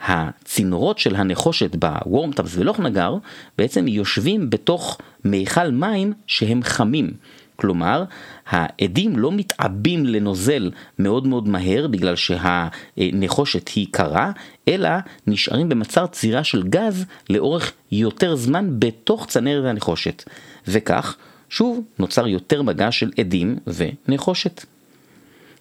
הצינורות 0.00 0.98
של 0.98 1.16
הנחושת 1.16 1.76
בוורמטאפס 1.76 2.52
ולוך 2.56 2.80
נגר 2.80 3.14
בעצם 3.58 3.88
יושבים 3.88 4.50
בתוך 4.50 4.98
מיכל 5.24 5.70
מים 5.70 6.12
שהם 6.26 6.62
חמים. 6.62 7.10
כלומר, 7.56 8.04
העדים 8.46 9.18
לא 9.18 9.32
מתעבים 9.32 10.06
לנוזל 10.06 10.70
מאוד 10.98 11.26
מאוד 11.26 11.48
מהר 11.48 11.86
בגלל 11.86 12.14
שהנחושת 12.16 13.68
היא 13.68 13.86
קרה, 13.90 14.32
אלא 14.68 14.90
נשארים 15.26 15.68
במצר 15.68 16.06
צירה 16.06 16.44
של 16.44 16.62
גז 16.62 17.04
לאורך 17.30 17.72
יותר 17.92 18.36
זמן 18.36 18.70
בתוך 18.78 19.26
צנרת 19.26 19.64
הנחושת. 19.64 20.24
וכך, 20.68 21.16
שוב, 21.48 21.84
נוצר 21.98 22.26
יותר 22.26 22.62
מגע 22.62 22.92
של 22.92 23.10
עדים 23.18 23.58
ונחושת. 23.66 24.64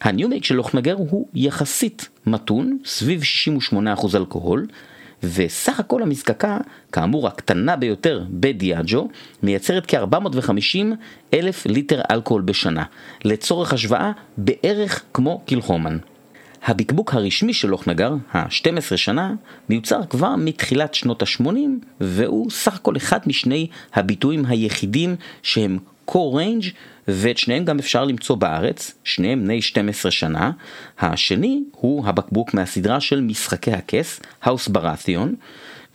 הניומייק 0.01 0.45
של 0.45 0.55
לוכנגר 0.55 0.95
הוא 0.97 1.27
יחסית 1.33 2.09
מתון, 2.25 2.77
סביב 2.85 3.21
68% 3.73 3.75
אלכוהול, 4.15 4.67
וסך 5.23 5.79
הכל 5.79 6.03
המזקקה, 6.03 6.57
כאמור 6.91 7.27
הקטנה 7.27 7.75
ביותר 7.75 8.23
בדיאג'ו, 8.29 9.09
מייצרת 9.43 9.85
כ-450 9.87 10.77
אלף 11.33 11.65
ליטר 11.65 12.01
אלכוהול 12.11 12.41
בשנה. 12.41 12.83
לצורך 13.25 13.73
השוואה, 13.73 14.11
בערך 14.37 15.03
כמו 15.13 15.41
קילחומן. 15.45 15.97
הבקבוק 16.65 17.13
הרשמי 17.13 17.53
של 17.53 17.67
לוכנגר, 17.67 18.13
ה-12 18.31 18.97
שנה, 18.97 19.33
מיוצר 19.69 20.05
כבר 20.09 20.35
מתחילת 20.35 20.93
שנות 20.93 21.21
ה-80, 21.21 21.45
והוא 22.01 22.51
סך 22.51 22.75
הכל 22.75 22.97
אחד 22.97 23.19
משני 23.27 23.67
הביטויים 23.93 24.45
היחידים 24.45 25.15
שהם 25.43 25.77
core 26.11 26.33
range 26.35 26.65
ואת 27.11 27.37
שניהם 27.37 27.65
גם 27.65 27.79
אפשר 27.79 28.05
למצוא 28.05 28.35
בארץ, 28.35 28.93
שניהם 29.03 29.43
בני 29.43 29.61
12 29.61 30.11
שנה. 30.11 30.51
השני 30.99 31.63
הוא 31.71 32.07
הבקבוק 32.07 32.53
מהסדרה 32.53 32.99
של 32.99 33.21
משחקי 33.21 33.71
הכס, 33.71 34.19
האוס 34.41 34.67
ברתיון, 34.67 35.35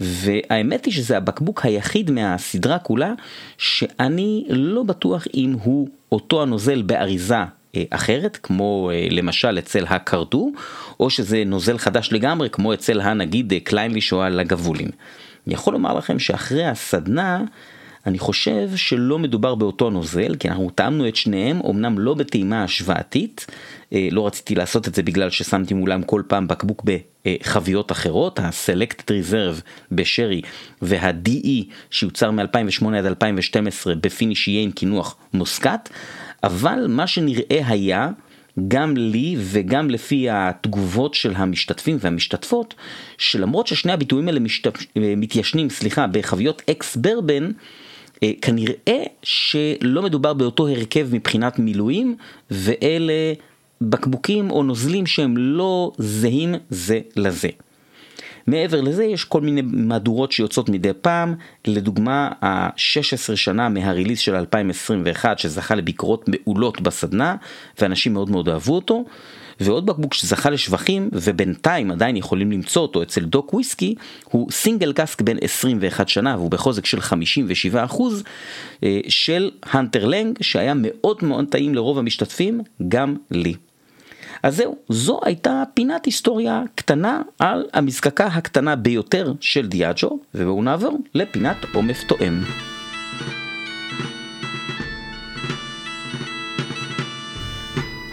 והאמת 0.01 0.85
היא 0.85 0.95
שזה 0.95 1.17
הבקבוק 1.17 1.65
היחיד 1.65 2.11
מהסדרה 2.11 2.79
כולה 2.79 3.13
שאני 3.59 4.45
לא 4.49 4.83
בטוח 4.83 5.27
אם 5.35 5.57
הוא 5.63 5.89
אותו 6.13 6.43
הנוזל 6.43 6.83
באריזה 6.83 7.35
אה, 7.77 7.83
אחרת, 7.91 8.39
כמו 8.43 8.91
אה, 8.93 9.07
למשל 9.11 9.59
אצל 9.59 9.85
הקרדו, 9.89 10.53
או 11.01 11.11
שזה 11.11 11.43
נוזל 11.47 11.79
חדש 11.79 12.13
לגמרי, 12.13 12.51
כמו 12.51 12.75
אצל 12.75 13.01
הנגיד 13.01 13.53
אה, 13.53 13.61
Clynelish 13.61 14.13
או 14.13 14.23
ה 14.23 14.29
Lagavulin. 14.29 14.89
אני 15.47 15.55
יכול 15.55 15.73
לומר 15.73 15.95
לכם 15.95 16.19
שאחרי 16.19 16.65
הסדנה, 16.65 17.43
אני 18.07 18.19
חושב 18.19 18.71
שלא 18.77 19.19
מדובר 19.19 19.55
באותו 19.55 19.91
נוזל, 19.91 20.35
כי 20.35 20.49
אנחנו 20.49 20.71
טעמנו 20.71 21.09
את 21.09 21.17
שניהם, 21.17 21.61
אמנם 21.71 21.99
לא 21.99 22.15
בטעימה 22.15 22.65
השוואתית, 22.65 23.47
אה, 23.93 24.09
לא 24.11 24.27
רציתי 24.27 24.55
לעשות 24.55 24.89
את 24.89 24.95
זה 24.95 25.03
בגלל 25.03 25.31
ששמתי 25.31 25.75
מולם 25.75 26.03
כל 26.03 26.23
פעם 26.27 26.49
בקבוק 26.49 26.83
בחביות 26.85 27.93
אחרות, 27.93 28.39
ה-Selected 28.39 29.09
Reserve 29.09 29.61
בשרי 29.93 30.43
וה-DE 30.83 31.65
שיוצר 31.91 32.31
מ-2008 32.31 32.87
עד 32.99 33.07
2012 33.07 33.95
ב 33.95 34.02
finish 34.02 34.49
יהיה 34.49 34.63
עם 34.63 34.71
קינוח 34.71 35.17
מוסקת, 35.33 35.89
אבל 36.43 36.87
מה 36.89 37.07
שנראה 37.07 37.61
היה 37.67 38.09
גם 38.69 38.97
לי 38.97 39.37
וגם 39.39 39.91
לפי 39.91 40.31
התגובות 40.31 41.15
של 41.15 41.33
המשתתפים 41.37 41.97
והמשתתפות, 42.01 42.75
שלמרות 43.19 43.67
ששני 43.67 43.93
הביטויים 43.93 44.29
האלה 44.29 44.41
משתפ... 44.41 44.77
מתיישנים, 44.97 45.71
סליחה, 45.71 46.07
בחביות 46.07 46.63
אקס 46.71 46.97
ברבן, 46.97 47.45
אה, 47.45 47.51
כנראה 48.43 49.03
שלא 49.23 50.03
מדובר 50.03 50.33
באותו 50.33 50.69
הרכב 50.69 51.09
מבחינת 51.13 51.59
מילואים, 51.59 52.17
ואלה 52.51 53.33
בקבוקים 53.81 54.51
או 54.51 54.63
נוזלים 54.63 55.07
שהם 55.07 55.37
לא 55.37 55.93
זהים 55.99 56.55
זה 56.71 57.01
לזה. 57.17 57.49
מעבר 58.47 58.81
לזה 58.81 59.05
יש 59.05 59.25
כל 59.25 59.41
מיני 59.41 59.63
מהדורות 59.65 60.33
שיוצאות 60.33 60.69
מדי 60.69 60.93
פעם, 61.01 61.35
לדוגמה 61.67 62.31
ה-16 62.43 63.37
שנה 63.37 63.69
מהריליס 63.69 64.19
של 64.19 64.35
2021 64.35 65.39
שזכה 65.39 65.75
לביקורות 65.75 66.29
מעולות 66.29 66.81
בסדנה 66.81 67.37
ואנשים 67.81 68.13
מאוד 68.13 68.31
מאוד 68.31 68.49
אהבו 68.49 68.75
אותו. 68.75 69.05
ועוד 69.61 69.87
בקבוק 69.87 70.15
שזכה 70.15 70.51
לשבחים 70.51 71.09
ובינתיים 71.13 71.91
עדיין 71.91 72.17
יכולים 72.17 72.53
למצוא 72.53 72.83
אותו 72.83 73.03
אצל 73.03 73.25
דוק 73.25 73.55
וויסקי 73.55 73.95
הוא 74.25 74.51
סינגל 74.51 74.93
קאסק 74.93 75.21
בן 75.21 75.37
21 75.41 76.09
שנה 76.09 76.37
והוא 76.37 76.51
בחוזק 76.51 76.87
של 76.87 76.99
57% 76.99 78.03
אה, 78.85 79.01
של 79.09 79.51
הנטר 79.63 80.05
לנג 80.05 80.39
שהיה 80.41 80.73
מאוד 80.77 81.19
מאוד 81.23 81.45
טעים 81.49 81.75
לרוב 81.75 81.99
המשתתפים 81.99 82.61
גם 82.89 83.17
לי. 83.31 83.55
אז 84.43 84.57
זהו, 84.57 84.77
זו 84.89 85.21
הייתה 85.25 85.63
פינת 85.75 86.05
היסטוריה 86.05 86.63
קטנה 86.75 87.23
על 87.39 87.65
המזקקה 87.73 88.27
הקטנה 88.27 88.77
ביותר 88.77 89.33
של 89.41 89.67
דיאג'ו, 89.67 90.19
ובואו 90.35 90.63
נעבור 90.63 90.99
לפינת 91.15 91.57
עומף 91.75 92.05
תואם. 92.07 92.74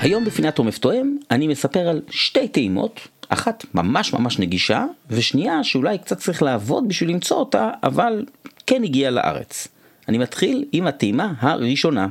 היום 0.01 0.25
בפינת 0.25 0.57
עומף 0.57 0.77
תואם 0.77 1.17
אני 1.31 1.47
מספר 1.47 1.79
על 1.79 2.01
שתי 2.09 2.47
טעימות, 2.47 3.07
אחת 3.29 3.65
ממש 3.73 4.13
ממש 4.13 4.39
נגישה, 4.39 4.85
ושנייה 5.09 5.63
שאולי 5.63 5.97
קצת 5.97 6.17
צריך 6.17 6.43
לעבוד 6.43 6.87
בשביל 6.87 7.09
למצוא 7.09 7.37
אותה, 7.37 7.69
אבל 7.83 8.25
כן 8.67 8.83
הגיעה 8.83 9.11
לארץ. 9.11 9.67
אני 10.07 10.17
מתחיל 10.17 10.65
עם 10.71 10.87
הטעימה 10.87 11.33
הראשונה. 11.39 12.07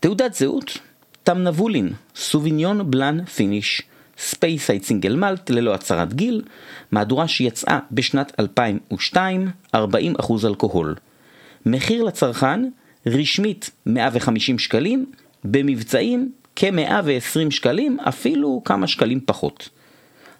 תעודת 0.00 0.34
זהות 0.34 0.78
Tamnavulin, 1.22 1.92
סוביניון 2.16 2.90
בלאן 2.90 3.24
finish, 3.24 3.82
Speyside 4.18 4.84
single 4.84 5.16
malt 5.16 5.50
ללא 5.50 5.74
הצהרת 5.74 6.14
גיל, 6.14 6.42
מהדורה 6.92 7.28
שיצאה 7.28 7.78
בשנת 7.92 8.32
2002, 8.40 9.50
40% 9.76 9.78
אלכוהול. 10.44 10.94
מחיר 11.66 12.02
לצרכן, 12.02 12.60
רשמית 13.06 13.70
150 13.86 14.58
שקלים, 14.58 15.06
במבצעים 15.44 16.32
כ-120 16.60 17.50
שקלים, 17.50 18.00
אפילו 18.00 18.62
כמה 18.64 18.86
שקלים 18.86 19.20
פחות. 19.24 19.68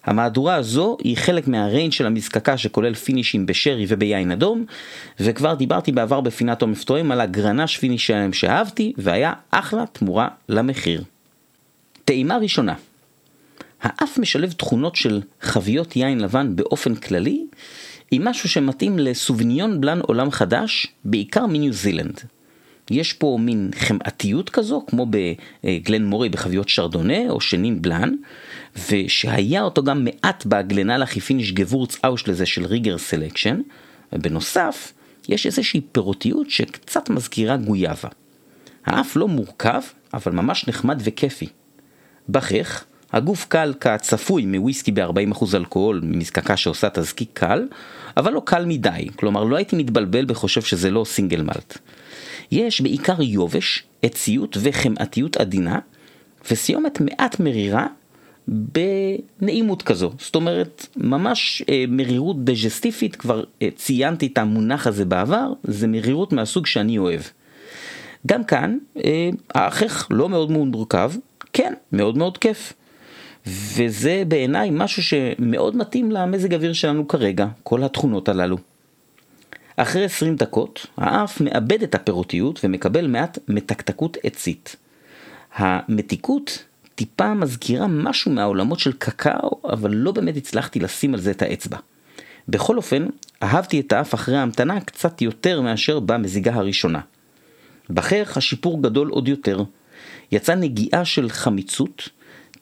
המהדורה 0.03 0.55
הזו 0.55 0.97
היא 1.03 1.17
חלק 1.17 1.47
מה 1.47 1.60
range 1.60 1.91
של 1.91 2.05
המזקקה 2.05 2.57
שכולל 2.57 2.93
פינישים 2.93 3.45
בשרי 3.45 3.85
וביין 3.87 4.31
אדום, 4.31 4.65
וכבר 5.19 5.53
דיברתי 5.53 5.91
בעבר 5.91 6.21
בפינת 6.21 6.61
עומף 6.61 6.83
תואם 6.83 7.11
על 7.11 7.21
הגרנש 7.21 7.77
finish 7.77 8.07
שלהם 8.07 8.33
שאהבתי, 8.33 8.93
והיה 8.97 9.33
אחלה 9.51 9.83
תמורה 9.93 10.27
למחיר. 10.49 11.03
טעימה 12.05 12.37
ראשונה 12.37 12.73
האף 13.81 14.17
משלב 14.17 14.51
תכונות 14.51 14.95
של 14.95 15.21
חביות 15.41 15.95
יין 15.95 16.19
לבן 16.19 16.55
באופן 16.55 16.95
כללי, 16.95 17.45
עם 18.11 18.27
משהו 18.27 18.49
שמתאים 18.49 18.99
לסוביניון 18.99 19.81
בלן 19.81 19.99
עולם 19.99 20.31
חדש, 20.31 20.87
בעיקר 21.05 21.45
מניו 21.45 21.73
זילנד. 21.73 22.21
יש 22.91 23.13
פה 23.13 23.37
מין 23.41 23.71
חמאתיות 23.75 24.49
כזו, 24.49 24.83
כמו 24.87 25.07
ב 25.09 25.28
Glen 25.28 26.05
Moray 26.05 26.29
בחביות 26.29 26.69
שרדונה 26.69 27.29
או 27.29 27.41
שנין 27.41 27.81
בלן, 27.81 28.13
ושהיה 28.89 29.61
אותו 29.61 29.83
גם 29.83 30.05
מעט 30.05 30.45
ב 30.45 30.50
GlenAllachie 30.50 31.05
finish 31.05 31.51
Gewürz 31.51 31.97
Auslese 32.05 32.45
של 32.45 32.65
Rieger 32.65 32.97
Selection, 32.97 33.61
ובנוסף, 34.13 34.93
יש 35.29 35.45
איזושהי 35.45 35.81
פירותיות 35.91 36.49
שקצת 36.49 37.09
מזכירה 37.09 37.57
גויאבה. 37.57 38.09
האף 38.85 39.15
לא 39.15 39.27
מורכב, 39.27 39.81
אבל 40.13 40.31
ממש 40.31 40.67
נחמד 40.67 41.01
וכיפי. 41.03 41.47
בחך, 42.29 42.83
הגוף 43.13 43.45
קל 43.49 43.73
כצפוי 43.79 44.45
מוויסקי 44.45 44.91
ב-40% 44.91 45.45
אלכוהול 45.53 46.01
ממזקקה 46.03 46.57
שעושה 46.57 46.89
תזקיק 46.89 47.29
קל, 47.33 47.67
אבל 48.17 48.33
לא 48.33 48.41
קל 48.45 48.65
מדי, 48.65 49.07
כלומר 49.15 49.43
לא 49.43 49.55
הייתי 49.55 49.75
מתבלבל 49.75 50.25
בחושב 50.25 50.61
שזה 50.61 50.91
לא 50.91 51.05
סינגל 51.05 51.41
מלט. 51.41 51.77
יש 52.51 52.81
בעיקר 52.81 53.21
יובש, 53.21 53.83
עציות 54.03 54.57
וחמאתיות 54.61 55.37
עדינה, 55.37 55.79
וסיומת 56.51 57.01
מעט 57.01 57.39
מרירה 57.39 57.87
בנעימות 58.47 59.81
כזו. 59.81 60.11
זאת 60.19 60.35
אומרת, 60.35 60.87
ממש 60.97 61.63
אה, 61.69 61.85
מרירות 61.87 62.43
דג'סטיפית, 62.43 63.15
כבר 63.15 63.43
אה, 63.61 63.69
ציינתי 63.75 64.27
את 64.27 64.37
המונח 64.37 64.87
הזה 64.87 65.05
בעבר, 65.05 65.53
זה 65.63 65.87
מרירות 65.87 66.33
מהסוג 66.33 66.65
שאני 66.65 66.97
אוהב. 66.97 67.21
גם 68.27 68.43
כאן, 68.43 68.77
אה, 69.03 69.29
האחך 69.55 70.07
לא 70.11 70.29
מאוד 70.29 70.51
מורכב, 70.51 71.11
כן, 71.53 71.73
מאוד 71.91 72.17
מאוד 72.17 72.37
כיף. 72.37 72.73
וזה 73.45 74.23
בעיניי 74.27 74.69
משהו 74.71 75.03
שמאוד 75.03 75.75
מתאים 75.77 76.11
למזג 76.11 76.53
אוויר 76.53 76.73
שלנו 76.73 77.07
כרגע, 77.07 77.47
כל 77.63 77.83
התכונות 77.83 78.29
הללו. 78.29 78.57
אחרי 79.81 80.05
20 80.05 80.35
דקות, 80.35 80.87
האף 80.97 81.41
מאבד 81.41 81.83
את 81.83 81.95
הפירותיות 81.95 82.59
ומקבל 82.63 83.07
מעט 83.07 83.39
מתקתקות 83.47 84.17
עצית. 84.23 84.75
המתיקות 85.55 86.63
טיפה 86.95 87.33
מזכירה 87.33 87.87
משהו 87.87 88.31
מהעולמות 88.31 88.79
של 88.79 88.93
קקאו, 88.93 89.61
אבל 89.69 89.91
לא 89.91 90.11
באמת 90.11 90.37
הצלחתי 90.37 90.79
לשים 90.79 91.13
על 91.13 91.19
זה 91.19 91.31
את 91.31 91.41
האצבע. 91.41 91.77
בכל 92.47 92.77
אופן, 92.77 93.07
אהבתי 93.43 93.79
את 93.79 93.91
האף 93.91 94.13
אחרי 94.13 94.37
ההמתנה 94.37 94.81
קצת 94.81 95.21
יותר 95.21 95.61
מאשר 95.61 95.99
במזיגה 95.99 96.53
הראשונה. 96.53 96.99
בחייך 97.89 98.37
השיפור 98.37 98.83
גדול 98.83 99.09
עוד 99.09 99.27
יותר. 99.27 99.63
יצאה 100.31 100.55
נגיעה 100.55 101.05
של 101.05 101.29
חמיצות, 101.29 102.09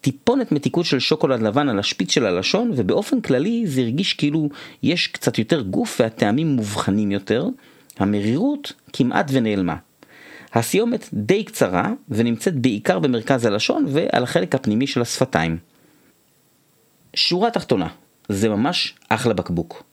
טיפונת 0.01 0.51
מתיקות 0.51 0.85
של 0.85 0.99
שוקולד 0.99 1.41
לבן 1.41 1.69
על 1.69 1.79
השפיץ 1.79 2.11
של 2.11 2.25
הלשון, 2.25 2.71
ובאופן 2.75 3.21
כללי 3.21 3.67
זה 3.67 3.81
הרגיש 3.81 4.13
כאילו 4.13 4.49
יש 4.83 5.07
קצת 5.07 5.39
יותר 5.39 5.61
גוף 5.61 5.97
והטעמים 5.99 6.47
מובחנים 6.47 7.11
יותר, 7.11 7.47
המרירות 7.99 8.73
כמעט 8.93 9.25
ונעלמה. 9.33 9.75
הסיומת 10.53 11.09
די 11.13 11.43
קצרה 11.43 11.93
ונמצאת 12.09 12.55
בעיקר 12.55 12.99
במרכז 12.99 13.45
הלשון 13.45 13.85
ועל 13.87 14.23
החלק 14.23 14.55
הפנימי 14.55 14.87
של 14.87 15.01
השפתיים. 15.01 15.57
שורה 17.13 17.51
תחתונה, 17.51 17.87
זה 18.29 18.49
ממש 18.49 18.95
אחלה 19.09 19.33
בקבוק. 19.33 19.83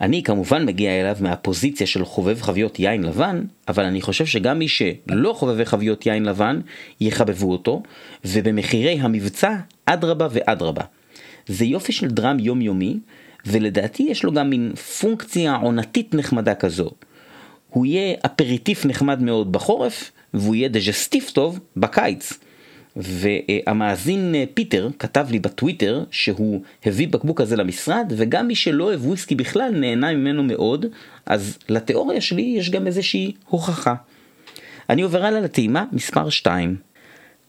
אני 0.00 0.22
כמובן 0.22 0.66
מגיע 0.66 1.00
אליו 1.00 1.16
מהפוזיציה 1.20 1.86
של 1.86 2.04
חובב 2.04 2.42
חביות 2.42 2.78
יין 2.78 3.02
לבן, 3.02 3.42
אבל 3.68 3.84
אני 3.84 4.02
חושב 4.02 4.26
שגם 4.26 4.58
מי 4.58 4.68
שלא 4.68 5.32
חובבי 5.32 5.64
חביות 5.64 6.06
יין 6.06 6.24
לבן, 6.24 6.60
יחבבו 7.00 7.52
אותו, 7.52 7.82
ובמחירי 8.24 9.00
המבצע, 9.00 9.56
אדרבה 9.86 10.28
ואדרבה. 10.30 10.82
זה 11.46 11.64
יופי 11.64 11.92
של 11.92 12.08
דראם 12.08 12.38
יומיומי, 12.38 12.98
ולדעתי 13.46 14.02
יש 14.02 14.24
לו 14.24 14.32
גם 14.32 14.50
מין 14.50 14.74
פונקציה 14.74 15.56
עונתית 15.56 16.14
נחמדה 16.14 16.54
כזו. 16.54 16.90
הוא 17.70 17.86
יהיה 17.86 18.14
אפריטיף 18.26 18.86
נחמד 18.86 19.22
מאוד 19.22 19.52
בחורף, 19.52 20.10
והוא 20.34 20.54
יהיה 20.54 20.68
דג'סטיף 20.68 21.30
טוב 21.30 21.58
בקיץ. 21.76 22.32
והמאזין 22.96 24.34
אה, 24.34 24.44
פיטר 24.54 24.88
כתב 24.98 25.26
לי 25.30 25.38
בטוויטר 25.38 26.04
שהוא 26.10 26.62
הביא 26.84 27.08
בקבוק 27.08 27.40
הזה 27.40 27.56
למשרד 27.56 28.12
וגם 28.16 28.48
מי 28.48 28.54
שלא 28.54 28.84
אוהב 28.84 29.06
וויסקי 29.06 29.34
בכלל 29.34 29.70
נהנה 29.70 30.12
ממנו 30.12 30.42
מאוד 30.42 30.86
אז 31.26 31.58
לתיאוריה 31.68 32.20
שלי 32.20 32.54
יש 32.58 32.70
גם 32.70 32.86
איזושהי 32.86 33.32
הוכחה. 33.48 33.94
אני 34.90 35.02
עובר 35.02 35.24
הלאה 35.24 35.40
לטעימה 35.40 35.84
מספר 35.92 36.30
2. 36.30 36.76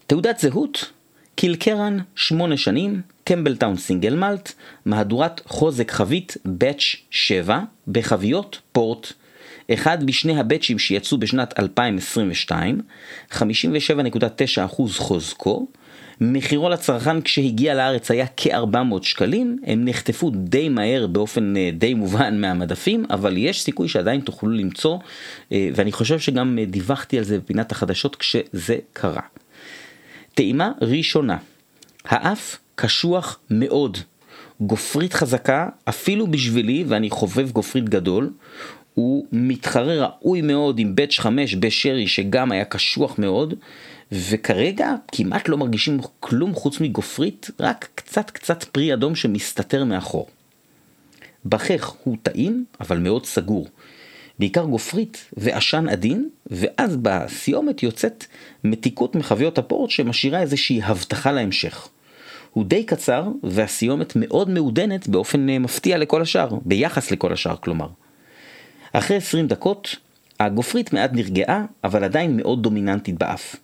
תעודת 0.07 0.39
זהות 0.39 0.91
Kilkerran 1.35 1.97
8 2.15 2.57
שנים 2.57 3.01
Campbeltown 3.23 3.77
single 3.77 4.15
malt 4.15 4.53
מהדורת 4.85 5.41
חוזק 5.45 5.91
חבית 5.91 6.37
batch 6.45 6.95
7 7.09 7.59
בחביות 7.87 8.59
פורט 8.71 9.13
אחד 9.73 10.03
משני 10.03 10.39
הבאצ'ים 10.39 10.79
שיצאו 10.79 11.17
בשנת 11.17 11.59
2022, 11.59 12.81
57.9% 13.31 13.39
חוזקו, 14.97 15.67
מחירו 16.21 16.69
לצרכן 16.69 17.21
כשהגיע 17.21 17.75
לארץ 17.75 18.11
היה 18.11 18.25
כ-400 18.37 19.03
שקלים, 19.03 19.57
הם 19.65 19.85
נחטפו 19.85 20.29
די 20.29 20.69
מהר 20.69 21.07
באופן 21.07 21.57
אה, 21.57 21.69
די 21.73 21.93
מובן 21.93 22.41
מהמדפים, 22.41 23.05
אבל 23.09 23.37
יש 23.37 23.61
סיכוי 23.61 23.87
שעדיין 23.87 24.21
תוכלו 24.21 24.49
למצוא, 24.49 24.97
אה, 25.51 25.69
ואני 25.75 25.91
חושב 25.91 26.19
שגם 26.19 26.59
אה, 26.59 26.65
דיווחתי 26.65 27.17
על 27.17 27.23
זה 27.23 27.39
בפינת 27.39 27.71
החדשות 27.71 28.15
כשזה 28.15 28.77
קרה. 28.93 29.21
טעימה 30.33 30.71
ראשונה, 30.81 31.37
האף 32.05 32.57
קשוח 32.75 33.39
מאוד, 33.49 33.97
גופרית 34.61 35.13
חזקה, 35.13 35.69
אפילו 35.89 36.27
בשבילי, 36.27 36.83
ואני 36.87 37.09
חובב 37.09 37.51
גופרית 37.51 37.89
גדול, 37.89 38.29
הוא 38.95 39.25
מתחרה 39.31 40.05
ראוי 40.05 40.41
מאוד 40.41 40.79
עם 40.79 40.95
בץ' 40.95 41.19
5 41.19 41.55
בשרי 41.55 42.07
שגם 42.07 42.51
היה 42.51 42.65
קשוח 42.65 43.19
מאוד 43.19 43.53
וכרגע 44.11 44.93
כמעט 45.11 45.47
לא 45.49 45.57
מרגישים 45.57 45.99
כלום 46.19 46.53
חוץ 46.53 46.79
מגופרית, 46.79 47.49
רק 47.59 47.89
קצת 47.95 48.29
קצת 48.29 48.63
פרי 48.63 48.93
אדום 48.93 49.15
שמסתתר 49.15 49.83
מאחור. 49.83 50.27
בכך 51.45 51.95
הוא 52.03 52.17
טעים, 52.23 52.65
אבל 52.79 52.97
מאוד 52.97 53.25
סגור. 53.25 53.67
בעיקר 54.39 54.63
גופרית 54.63 55.25
ועשן 55.37 55.89
עדין, 55.89 56.29
ואז 56.47 56.97
בסיומת 57.01 57.83
יוצאת 57.83 58.25
מתיקות 58.63 59.15
מחביות 59.15 59.57
הפורט 59.57 59.89
שמשאירה 59.89 60.41
איזושהי 60.41 60.81
הבטחה 60.83 61.31
להמשך. 61.31 61.87
הוא 62.51 62.65
די 62.65 62.83
קצר, 62.83 63.27
והסיומת 63.43 64.13
מאוד 64.15 64.49
מעודנת 64.49 65.07
באופן 65.07 65.49
אה, 65.49 65.59
מפתיע 65.59 65.97
לכל 65.97 66.21
השאר, 66.21 66.49
ביחס 66.65 67.11
לכל 67.11 67.33
השאר 67.33 67.55
כלומר. 67.55 67.87
אחרי 68.97 69.17
20 69.17 69.47
דקות, 69.47 69.95
הגופרית 70.39 70.93
מעט 70.93 71.13
נרגעה, 71.13 71.65
אבל 71.83 72.03
עדיין 72.03 72.37
מאוד 72.37 72.63
דומיננטית 72.63 73.17
באף. 73.17 73.55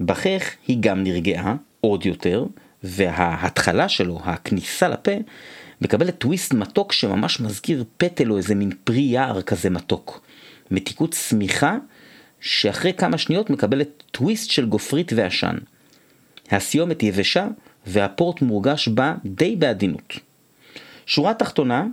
בכך 0.00 0.50
היא 0.66 0.76
גם 0.80 1.02
נרגעה, 1.02 1.56
עוד 1.80 2.06
יותר, 2.06 2.46
וההתחלה 2.82 3.88
שלו, 3.88 4.20
הכניסה 4.24 4.88
לפה, 4.88 5.10
מקבלת 5.80 6.18
טוויסט 6.18 6.54
מתוק 6.54 6.92
שממש 6.92 7.40
מזכיר 7.40 7.84
פטל 7.96 8.30
או 8.32 8.36
איזה 8.36 8.54
מין 8.54 8.72
פרי 8.84 9.00
יער 9.00 9.42
כזה 9.42 9.70
מתוק. 9.70 10.20
מתיקות 10.70 11.12
שמיכה, 11.12 11.76
שאחרי 12.40 12.92
כמה 12.92 13.18
שניות 13.18 13.50
מקבלת 13.50 13.88
טוויסט 14.10 14.50
של 14.50 14.66
גופרית 14.66 15.12
ועשן. 15.16 15.56
הסיומת 16.50 17.02
יבשה, 17.02 17.48
והפורט 17.86 18.42
מורגש 18.42 18.88
בה 18.88 19.14
די 19.24 19.56
בעדינות. 19.56 20.18
שורה 21.06 21.34
תחתונה, 21.34 21.86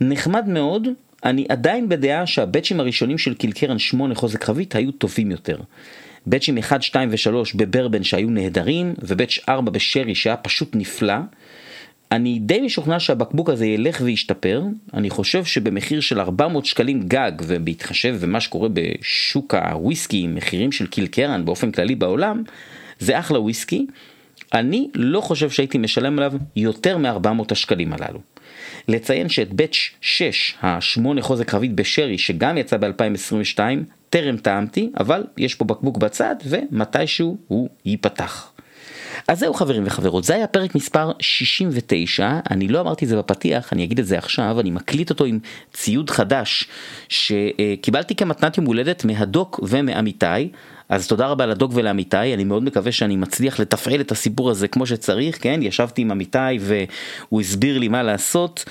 נחמד 0.00 0.48
מאוד, 0.48 0.88
אני 1.24 1.46
עדיין 1.48 1.88
בדעה 1.88 2.26
שהבצ'ים 2.26 2.80
הראשונים 2.80 3.18
של 3.18 3.34
קילקרן 3.34 3.78
8 3.78 4.14
חוזק 4.14 4.44
חבית 4.44 4.74
היו 4.74 4.92
טובים 4.92 5.30
יותר. 5.30 5.56
בצ'ים 6.26 6.58
1, 6.58 6.82
2 6.82 7.08
ו-3 7.12 7.56
בברבן 7.56 8.02
שהיו 8.02 8.30
נהדרים, 8.30 8.94
ובצ' 8.98 9.38
4 9.48 9.70
בשרי 9.70 10.14
שהיה 10.14 10.36
פשוט 10.36 10.76
נפלא. 10.76 11.14
אני 12.12 12.38
די 12.38 12.60
משוכנע 12.60 13.00
שהבקבוק 13.00 13.50
הזה 13.50 13.66
ילך 13.66 14.00
וישתפר, 14.04 14.62
אני 14.94 15.10
חושב 15.10 15.44
שבמחיר 15.44 16.00
של 16.00 16.20
400 16.20 16.66
שקלים 16.66 17.02
גג, 17.08 17.32
ובהתחשב 17.46 18.16
במה 18.22 18.40
שקורה 18.40 18.68
בשוק 18.72 19.54
הוויסקי, 19.54 20.26
מחירים 20.26 20.72
של 20.72 20.86
קילקרן 20.86 21.44
באופן 21.44 21.70
כללי 21.70 21.94
בעולם, 21.94 22.42
זה 22.98 23.18
אחלה 23.18 23.40
וויסקי. 23.40 23.86
אני 24.54 24.88
לא 24.94 25.20
חושב 25.20 25.50
שהייתי 25.50 25.78
משלם 25.78 26.18
עליו 26.18 26.32
יותר 26.56 26.98
מ-400 26.98 27.44
השקלים 27.50 27.92
הללו. 27.92 28.31
לציין 28.88 29.28
שאת 29.28 29.52
בץ' 29.52 29.76
6, 30.00 30.54
השמונה 30.62 31.22
חוזק 31.22 31.50
חבית 31.50 31.74
בשרי, 31.74 32.18
שגם 32.18 32.58
יצא 32.58 32.76
ב-2022, 32.76 33.58
טרם 34.10 34.36
טעמתי, 34.36 34.90
אבל 35.00 35.24
יש 35.36 35.54
פה 35.54 35.64
בקבוק 35.64 35.96
בצד, 35.96 36.36
ומתישהו 36.44 37.36
הוא 37.48 37.68
ייפתח. 37.84 38.52
אז 39.28 39.38
זהו 39.38 39.54
חברים 39.54 39.82
וחברות, 39.86 40.24
זה 40.24 40.34
היה 40.34 40.46
פרק 40.46 40.74
מספר 40.74 41.12
69, 41.20 42.40
אני 42.50 42.68
לא 42.68 42.80
אמרתי 42.80 43.04
את 43.04 43.10
זה 43.10 43.16
בפתיח, 43.16 43.72
אני 43.72 43.84
אגיד 43.84 43.98
את 43.98 44.06
זה 44.06 44.18
עכשיו, 44.18 44.60
אני 44.60 44.70
מקליט 44.70 45.10
אותו 45.10 45.24
עם 45.24 45.38
ציוד 45.72 46.10
חדש 46.10 46.68
שקיבלתי 47.08 48.14
כמתנת 48.14 48.56
יום 48.56 48.66
הולדת 48.66 49.04
מהדוק 49.04 49.60
ומעמיתי, 49.62 50.26
אז 50.92 51.06
תודה 51.06 51.26
רבה 51.26 51.46
לדוק 51.46 51.72
ולעמיתי, 51.74 52.34
אני 52.34 52.44
מאוד 52.44 52.62
מקווה 52.62 52.92
שאני 52.92 53.16
מצליח 53.16 53.60
לתפעל 53.60 54.00
את 54.00 54.12
הסיפור 54.12 54.50
הזה 54.50 54.68
כמו 54.68 54.86
שצריך, 54.86 55.42
כן, 55.42 55.60
ישבתי 55.62 56.02
עם 56.02 56.10
עמיתי 56.10 56.38
והוא 56.60 57.40
הסביר 57.40 57.78
לי 57.78 57.88
מה 57.88 58.02
לעשות, 58.02 58.64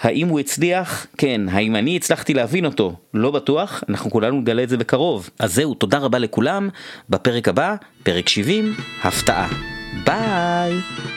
האם 0.00 0.28
הוא 0.28 0.40
הצליח? 0.40 1.06
כן, 1.18 1.40
האם 1.48 1.76
אני 1.76 1.96
הצלחתי 1.96 2.34
להבין 2.34 2.64
אותו? 2.64 2.96
לא 3.14 3.30
בטוח, 3.30 3.84
אנחנו 3.88 4.10
כולנו 4.10 4.40
נגלה 4.40 4.62
את 4.62 4.68
זה 4.68 4.76
בקרוב. 4.76 5.30
אז 5.38 5.54
זהו, 5.54 5.74
תודה 5.74 5.98
רבה 5.98 6.18
לכולם, 6.18 6.68
בפרק 7.10 7.48
הבא, 7.48 7.74
פרק 8.02 8.28
70, 8.28 8.74
הפתעה. 9.02 9.48
ביי! 10.04 11.15